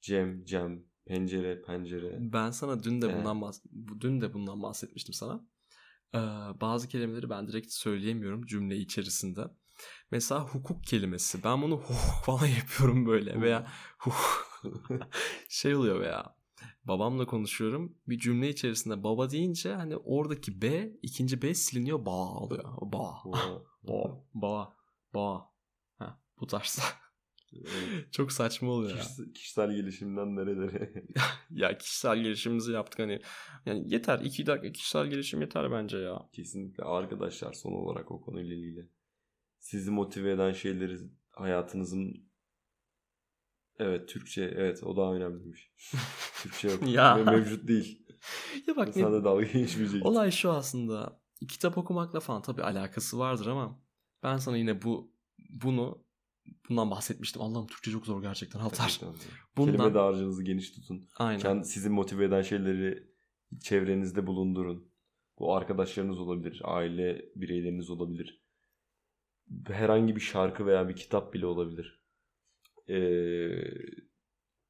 cem, 0.02 0.46
cem, 0.46 0.84
pencere, 1.06 1.62
pencere. 1.62 2.18
Ben 2.20 2.52
sana 2.52 2.84
dün 2.84 3.02
de 3.02 3.06
Evet. 3.06 3.18
bundan 3.20 3.38
bahs- 3.38 3.64
bu- 3.72 4.02
dün 4.02 4.22
de 4.22 4.34
bundan 4.34 4.64
bahsetmiştim 4.64 5.14
sana. 5.14 5.46
Ee, 6.16 6.18
bazı 6.62 6.88
kelimeleri 6.88 7.30
ben 7.30 7.48
direkt 7.48 7.72
söyleyemiyorum 7.72 8.46
cümle 8.46 8.78
içerisinde. 8.78 9.42
Mesela 10.12 10.48
hukuk 10.48 10.84
kelimesi. 10.84 11.44
Ben 11.44 11.62
bunu 11.62 11.76
hukuk 11.78 11.96
falan 12.26 12.46
yapıyorum 12.46 13.06
böyle 13.06 13.42
veya 13.42 13.68
hukuk 14.00 14.48
şey 15.50 15.76
oluyor 15.76 16.00
veya 16.00 16.36
babamla 16.84 17.26
konuşuyorum. 17.26 17.98
Bir 18.08 18.20
cümle 18.20 18.50
içerisinde 18.50 19.04
baba 19.04 19.32
deyince 19.32 19.74
hani 19.74 19.98
oradaki 19.98 20.62
B 20.62 20.92
ikinci 21.02 21.42
B 21.42 21.54
siliniyor 21.54 22.06
bağ 22.06 22.34
oluyor. 22.40 22.64
Bağ. 22.82 23.22
Oha. 23.26 23.64
Bağ. 23.84 24.24
Bağ. 24.34 24.74
Bağ. 25.14 25.52
Ha, 25.98 26.22
bu 26.40 26.48
tarz. 26.48 26.80
Evet. 27.54 28.12
Çok 28.12 28.32
saçma 28.32 28.72
oluyor 28.72 28.92
ya. 28.92 28.98
Kişisel, 28.98 29.34
kişisel 29.34 29.72
gelişimden 29.76 30.36
nerelere? 30.36 30.94
Ya 31.50 31.78
kişisel 31.78 32.18
gelişimimizi 32.18 32.72
yaptık 32.72 33.00
hani. 33.00 33.22
Yani 33.66 33.94
yeter. 33.94 34.20
iki 34.20 34.46
dakika 34.46 34.72
kişisel 34.72 35.08
gelişim 35.08 35.42
yeter 35.42 35.72
bence 35.72 35.98
ya. 35.98 36.30
Kesinlikle 36.34 36.84
arkadaşlar 36.84 37.54
son 37.54 37.72
olarak 37.72 38.12
o 38.12 38.22
konuyla 38.22 38.56
ilgili. 38.56 38.90
Sizi 39.60 39.92
motive 39.92 40.32
eden 40.32 40.52
şeyleri 40.52 40.98
hayatınızın 41.30 42.32
Evet 43.82 44.10
Türkçe 44.10 44.54
evet 44.56 44.84
o 44.84 44.98
daha 44.98 45.14
önemliymiş. 45.14 45.72
Türkçe 46.44 46.68
yok. 46.70 46.88
Ya. 46.88 47.18
Ve 47.18 47.24
mevcut 47.24 47.68
değil. 47.68 47.98
Ya 48.68 48.76
bak 48.76 48.94
Sana 48.94 49.10
ne, 49.10 49.14
da 49.14 49.24
dalga 49.24 49.44
geçmeyecek. 49.46 50.06
olay 50.06 50.32
şu 50.32 50.52
aslında. 50.52 51.22
Kitap 51.50 51.78
okumakla 51.78 52.20
falan 52.20 52.42
tabii 52.42 52.64
alakası 52.64 53.20
vardır 53.20 53.48
ama 53.48 53.80
ben 54.24 54.38
sana 54.38 54.58
yine 54.58 54.82
bu 54.82 55.14
bunu 55.50 56.06
bundan 56.70 56.92
bahsetmiştim. 56.92 57.42
Allah'ım 57.42 57.68
Türkçe 57.68 57.92
çok 57.92 58.06
zor 58.06 58.22
gerçekten 58.22 58.60
zor. 58.60 59.12
Bundan 59.58 59.76
Kelime 59.76 59.94
dağarcığınızı 59.94 60.44
geniş 60.44 60.72
tutun. 60.72 61.10
aynen. 61.18 61.40
Kendi, 61.40 61.66
sizi 61.68 61.90
motive 61.90 62.26
eden 62.26 62.42
şeyleri 62.42 63.08
çevrenizde 63.62 64.28
bulundurun. 64.28 64.92
Bu 65.40 65.56
arkadaşlarınız 65.56 66.20
olabilir, 66.20 66.62
aile 66.64 67.26
bireyleriniz 67.36 67.90
olabilir. 67.90 68.42
Herhangi 69.68 70.16
bir 70.16 70.22
şarkı 70.22 70.66
veya 70.66 70.90
bir 70.90 70.96
kitap 70.96 71.34
bile 71.34 71.46
olabilir. 71.46 72.04
Ee, 72.90 73.52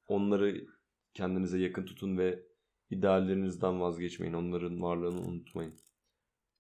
onları 0.08 0.68
kendinize 1.14 1.60
yakın 1.60 1.86
tutun 1.86 2.18
ve 2.18 2.44
ideallerinizden 2.90 3.82
vazgeçmeyin. 3.82 4.34
Onların 4.34 4.82
varlığını 4.82 5.22
unutmayın. 5.22 5.74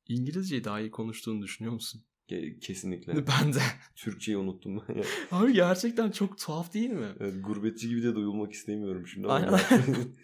İngilizceyi 0.07 0.63
daha 0.63 0.79
iyi 0.79 0.91
konuştuğunu 0.91 1.41
düşünüyor 1.41 1.73
musun? 1.73 2.01
Ke- 2.29 2.59
Kesinlikle. 2.59 3.13
Ben 3.27 3.53
de. 3.53 3.59
Türkçeyi 3.95 4.37
unuttum. 4.37 4.83
Abi 5.31 5.53
gerçekten 5.53 6.11
çok 6.11 6.37
tuhaf 6.37 6.73
değil 6.73 6.89
mi? 6.89 7.15
evet, 7.19 7.33
gurbetçi 7.43 7.89
gibi 7.89 8.03
de 8.03 8.15
duyulmak 8.15 8.53
istemiyorum 8.53 9.07
şimdi. 9.07 9.27
Aynen. 9.27 9.59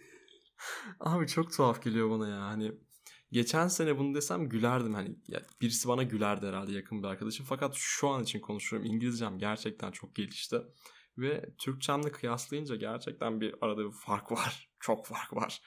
Abi 1.00 1.28
çok 1.28 1.54
tuhaf 1.54 1.84
geliyor 1.84 2.10
bana 2.10 2.28
ya. 2.30 2.42
Hani 2.42 2.72
geçen 3.32 3.68
sene 3.68 3.98
bunu 3.98 4.16
desem 4.16 4.50
gülerdim. 4.50 4.94
Hani 4.94 5.16
ya 5.28 5.42
birisi 5.62 5.88
bana 5.88 6.04
gülerdi 6.04 6.46
herhalde 6.46 6.72
yakın 6.72 7.04
bir 7.04 7.08
arkadaşım. 7.08 7.46
Fakat 7.50 7.74
şu 7.76 8.08
an 8.10 8.24
için 8.24 8.40
konuşuyorum. 8.40 8.88
İngilizcem 8.92 9.38
gerçekten 9.38 9.92
çok 9.92 10.16
gelişti. 10.16 10.58
Ve 11.18 11.50
Türkçemle 11.58 12.12
kıyaslayınca 12.12 12.76
gerçekten 12.76 13.42
bir 13.42 13.56
arada 13.62 13.86
bir 13.86 13.92
fark 13.92 14.32
var. 14.38 14.70
Çok 14.80 15.06
fark 15.06 15.34
var. 15.34 15.62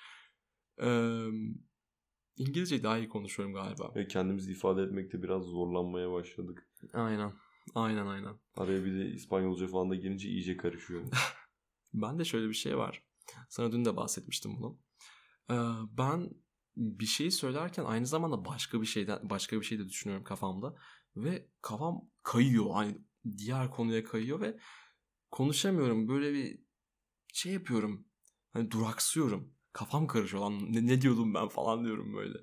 Ee, 0.83 1.27
İngilizceyi 2.37 2.83
daha 2.83 2.99
iyi 2.99 3.09
konuşuyorum 3.09 3.55
galiba. 3.55 3.95
Ve 3.95 4.09
kendimizi 4.09 4.53
ifade 4.53 4.83
etmekte 4.83 5.23
biraz 5.23 5.43
zorlanmaya 5.43 6.13
başladık. 6.13 6.69
Aynen. 6.93 7.33
Aynen 7.75 8.07
aynen. 8.07 8.35
Araya 8.57 8.85
bir 8.85 8.99
de 8.99 9.09
İspanyolca 9.09 9.67
falan 9.67 9.91
da 9.91 9.95
girince 9.95 10.29
iyice 10.29 10.57
karışıyor. 10.57 11.05
Ben 11.95 12.19
de 12.19 12.25
şöyle 12.25 12.49
bir 12.49 12.55
şey 12.55 12.79
var. 12.79 13.03
Sana 13.49 13.73
dün 13.73 13.85
de 13.85 13.97
bahsetmiştim 13.97 14.57
bunu. 14.59 14.79
Ee, 15.51 15.55
ben 15.99 16.31
bir 16.77 17.07
şeyi 17.07 17.31
söylerken 17.31 17.85
aynı 17.85 18.07
zamanda 18.07 18.45
başka 18.45 18.81
bir 18.81 18.87
şeyden 18.87 19.31
başka 19.31 19.61
bir 19.61 19.65
şey 19.65 19.79
de 19.79 19.89
düşünüyorum 19.89 20.25
kafamda 20.25 20.75
ve 21.17 21.49
kafam 21.63 22.11
kayıyor. 22.23 22.71
Hani 22.73 22.99
diğer 23.39 23.71
konuya 23.71 24.05
kayıyor 24.05 24.41
ve 24.41 24.59
konuşamıyorum. 25.31 26.09
Böyle 26.09 26.33
bir 26.35 26.59
şey 27.35 27.53
yapıyorum. 27.53 28.07
Hani 28.53 28.71
duraksıyorum. 28.71 29.55
Kafam 29.73 30.07
karışıyor 30.07 30.43
lan. 30.43 30.73
Ne, 30.75 30.87
ne 30.87 31.03
diyordum 31.03 31.35
ben 31.35 31.49
falan 31.49 31.85
diyorum 31.85 32.15
böyle. 32.15 32.39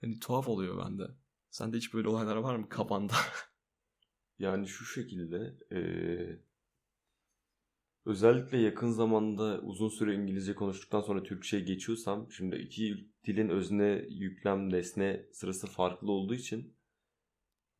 Hani 0.00 0.20
tuhaf 0.20 0.48
oluyor 0.48 0.86
bende. 0.86 1.04
Sende 1.50 1.76
hiç 1.76 1.94
böyle 1.94 2.08
olaylar 2.08 2.36
var 2.36 2.56
mı 2.56 2.68
kafanda? 2.68 3.14
Yani 4.38 4.68
şu 4.68 4.84
şekilde 4.84 5.58
eee, 5.70 6.40
özellikle 8.06 8.58
yakın 8.58 8.90
zamanda 8.90 9.60
uzun 9.60 9.88
süre 9.88 10.14
İngilizce 10.14 10.54
konuştuktan 10.54 11.00
sonra 11.00 11.22
Türkçe'ye 11.22 11.62
geçiyorsam 11.62 12.32
şimdi 12.32 12.56
iki 12.56 13.08
dilin 13.26 13.48
özne, 13.48 14.06
yüklem, 14.08 14.70
nesne 14.72 15.26
sırası 15.32 15.66
farklı 15.66 16.12
olduğu 16.12 16.34
için 16.34 16.76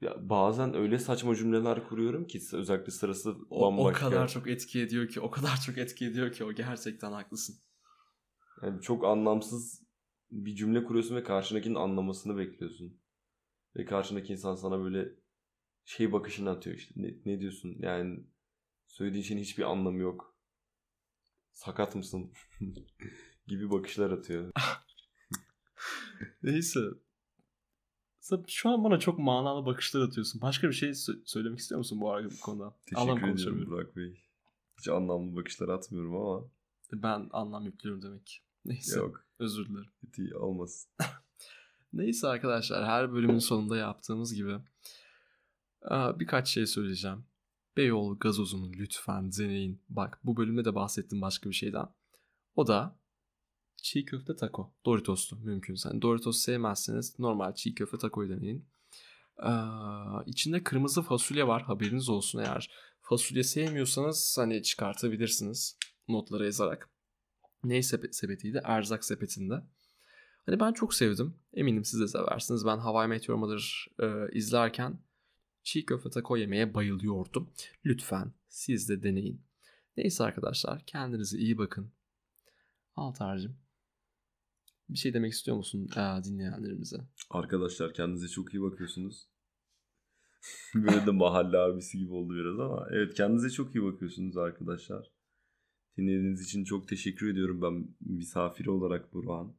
ya 0.00 0.28
bazen 0.30 0.74
öyle 0.74 0.98
saçma 0.98 1.34
cümleler 1.34 1.88
kuruyorum 1.88 2.26
ki 2.26 2.40
özellikle 2.52 2.92
sırası 2.92 3.36
O, 3.50 3.88
o 3.88 3.92
kadar 3.92 4.28
çok 4.28 4.48
etki 4.48 4.80
ediyor 4.80 5.08
ki, 5.08 5.20
o 5.20 5.30
kadar 5.30 5.60
çok 5.66 5.78
etki 5.78 6.06
ediyor 6.06 6.32
ki 6.32 6.44
o 6.44 6.52
gerçekten 6.52 7.12
haklısın. 7.12 7.56
Yani 8.62 8.82
çok 8.82 9.04
anlamsız 9.04 9.82
bir 10.30 10.54
cümle 10.54 10.84
kuruyorsun 10.84 11.16
ve 11.16 11.22
karşındakinin 11.22 11.74
anlamasını 11.74 12.36
bekliyorsun. 12.36 13.00
Ve 13.76 13.84
karşındaki 13.84 14.32
insan 14.32 14.54
sana 14.54 14.84
böyle 14.84 15.08
şey 15.84 16.12
bakışını 16.12 16.50
atıyor 16.50 16.76
işte. 16.76 16.94
Ne, 16.96 17.14
ne 17.24 17.40
diyorsun? 17.40 17.76
Yani 17.78 18.26
söylediğin 18.86 19.24
şeyin 19.24 19.40
hiçbir 19.40 19.62
anlamı 19.62 19.98
yok. 19.98 20.36
Sakat 21.52 21.94
mısın? 21.94 22.32
gibi 23.46 23.70
bakışlar 23.70 24.10
atıyor. 24.10 24.52
Neyse. 26.42 26.80
Şu 28.47 28.71
an 28.71 28.85
bana 28.85 28.99
çok 28.99 29.19
manalı 29.19 29.66
bakışlar 29.66 30.01
atıyorsun. 30.01 30.40
Başka 30.40 30.69
bir 30.69 30.73
şey 30.73 30.90
sö- 30.90 31.21
söylemek 31.25 31.59
istiyor 31.59 31.79
musun 31.79 32.01
bu 32.01 32.11
arada 32.12 32.29
bu 32.31 32.40
konuda? 32.40 32.75
Teşekkür 32.87 32.97
Allah'ım 33.11 33.25
ediyorum. 33.31 33.66
Burak 33.71 33.97
Bey. 33.97 34.21
Hiç 34.79 34.88
anlamlı 34.88 35.37
bakışlar 35.37 35.69
atmıyorum 35.69 36.16
ama 36.16 36.45
Ben 36.93 37.29
anlam 37.33 37.64
yüklüyorum 37.64 38.03
demek. 38.03 38.43
Neyse. 38.64 38.99
yok. 38.99 39.25
Özür 39.38 39.69
dilerim. 39.69 39.90
Ciddi 40.05 40.37
olmasın. 40.37 40.90
Neyse 41.93 42.29
arkadaşlar 42.29 42.85
her 42.85 43.12
bölümün 43.12 43.38
sonunda 43.38 43.77
yaptığımız 43.77 44.35
gibi 44.35 44.57
aa, 45.83 46.21
birkaç 46.21 46.49
şey 46.49 46.66
söyleyeceğim. 46.66 47.25
Beyoğlu 47.77 48.19
gazozunu 48.19 48.73
lütfen 48.73 49.33
deneyin. 49.33 49.83
Bak 49.88 50.19
bu 50.25 50.37
bölümde 50.37 50.64
de 50.64 50.75
bahsettim 50.75 51.21
başka 51.21 51.51
bir 51.51 51.55
şeyden. 51.55 51.87
O 52.57 52.66
da 52.66 52.97
çiğ 53.83 54.05
köfte 54.05 54.37
taco. 54.37 54.73
Doritos'tu 54.87 55.37
mümkünse. 55.37 55.88
Yani 55.88 56.03
Doritos 56.03 56.38
sevmezseniz 56.38 57.19
normal 57.19 57.55
çiğ 57.55 57.75
köfte 57.75 57.99
taco'yu 57.99 58.31
deneyin. 58.31 58.69
Aa, 59.37 60.23
içinde 60.27 60.64
kırmızı 60.64 61.03
fasulye 61.03 61.47
var 61.47 61.62
haberiniz 61.62 62.09
olsun 62.09 62.38
eğer 62.38 62.71
fasulye 63.01 63.43
sevmiyorsanız 63.43 64.38
hani 64.38 64.62
çıkartabilirsiniz 64.62 65.77
notlara 66.09 66.45
yazarak. 66.45 66.90
Ney 67.64 67.83
sepet, 67.83 68.16
sepetiydi? 68.16 68.61
Erzak 68.64 69.05
sepetinde. 69.05 69.55
Hani 70.47 70.61
ben 70.61 70.73
çok 70.73 70.95
sevdim. 70.95 71.35
Eminim 71.55 71.85
siz 71.85 72.01
de 72.01 72.09
seversiniz. 72.09 72.66
Ben 72.66 72.79
Hawaii 72.79 73.09
Meteor 73.09 73.38
Mother 73.38 73.87
e, 74.01 74.33
izlerken 74.33 74.99
çiğ 75.62 75.87
köfte 75.87 76.11
taco 76.11 76.37
yemeye 76.37 76.75
bayılıyordum. 76.75 77.51
Lütfen 77.85 78.33
siz 78.49 78.88
de 78.88 79.03
deneyin. 79.03 79.43
Neyse 79.97 80.25
arkadaşlar 80.25 80.87
kendinize 80.87 81.38
iyi 81.38 81.59
bakın. 81.59 81.93
Altar'cığım 82.97 83.57
bir 84.92 84.98
şey 84.98 85.14
demek 85.14 85.33
istiyor 85.33 85.57
musun 85.57 85.88
e, 85.96 86.24
dinleyenlerimize? 86.24 86.96
Arkadaşlar 87.31 87.94
kendinize 87.94 88.29
çok 88.29 88.55
iyi 88.55 88.62
bakıyorsunuz. 88.62 89.29
Böyle 90.74 91.07
de 91.07 91.11
mahalle 91.11 91.59
abisi 91.59 91.98
gibi 91.98 92.12
oldu 92.12 92.35
biraz 92.35 92.61
ama. 92.61 92.87
Evet 92.90 93.14
kendinize 93.14 93.50
çok 93.50 93.74
iyi 93.74 93.85
bakıyorsunuz 93.85 94.37
arkadaşlar. 94.37 95.11
Dinlediğiniz 95.96 96.42
için 96.42 96.64
çok 96.64 96.88
teşekkür 96.88 97.33
ediyorum 97.33 97.62
ben 97.62 97.88
misafir 98.00 98.66
olarak 98.66 99.12
Burhan. 99.12 99.55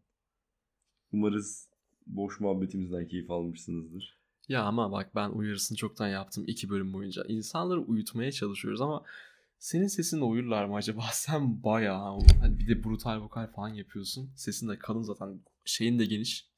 Umarız 1.12 1.70
boş 2.08 2.40
muhabbetimizden 2.40 3.08
keyif 3.08 3.32
almışsınızdır. 3.32 4.22
Ya 4.48 4.64
ama 4.64 4.92
bak 4.92 5.16
ben 5.16 5.30
uyarısını 5.30 5.78
çoktan 5.78 6.08
yaptım 6.08 6.44
iki 6.48 6.70
bölüm 6.70 6.94
boyunca. 6.94 7.24
İnsanları 7.28 7.80
uyutmaya 7.80 8.32
çalışıyoruz 8.32 8.82
ama 8.82 9.04
senin 9.62 9.88
sesinle 9.88 10.24
uyurlar 10.24 10.66
mı 10.66 10.76
acaba? 10.76 11.02
Sen 11.14 11.64
bayağı 11.64 12.20
hani 12.42 12.60
bir 12.60 12.68
de 12.68 12.84
brutal 12.84 13.22
vokal 13.22 13.48
falan 13.48 13.70
yapıyorsun. 13.70 14.34
Sesin 14.36 14.70
de 14.70 14.80
kalın 14.80 15.02
zaten. 15.02 15.42
Şeyin 15.66 16.00
de 16.00 16.06
geniş. 16.06 16.52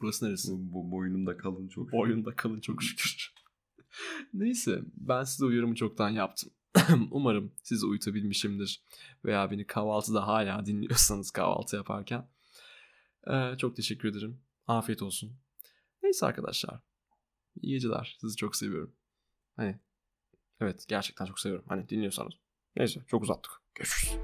Burası 0.00 0.26
neresi? 0.26 0.52
Bu, 0.52 0.72
bu 0.72 0.90
boynum 0.90 1.26
da 1.26 1.36
kalın 1.36 1.68
çok. 1.68 1.92
Boyun 1.92 2.24
da 2.24 2.36
kalın 2.36 2.60
çok 2.60 2.82
şükür. 2.82 3.34
Neyse 4.34 4.82
ben 4.94 5.24
size 5.24 5.44
uyarımı 5.44 5.74
çoktan 5.74 6.10
yaptım. 6.10 6.50
Umarım 7.10 7.52
sizi 7.62 7.86
uyutabilmişimdir. 7.86 8.82
Veya 9.24 9.50
beni 9.50 9.66
kahvaltıda 9.66 10.26
hala 10.26 10.66
dinliyorsanız 10.66 11.30
kahvaltı 11.30 11.76
yaparken. 11.76 12.28
Ee, 13.30 13.54
çok 13.58 13.76
teşekkür 13.76 14.08
ederim. 14.08 14.40
Afiyet 14.66 15.02
olsun. 15.02 15.36
Neyse 16.02 16.26
arkadaşlar. 16.26 16.80
İyi 17.56 17.72
geceler. 17.72 18.16
Sizi 18.20 18.36
çok 18.36 18.56
seviyorum. 18.56 18.94
Hani 19.56 19.78
evet 20.60 20.84
gerçekten 20.88 21.24
çok 21.24 21.40
seviyorum. 21.40 21.66
Hani 21.68 21.88
dinliyorsanız. 21.88 22.34
Neyse 22.76 23.00
çok 23.06 23.22
uzattık. 23.22 23.52
Görüşürüz. 23.74 24.18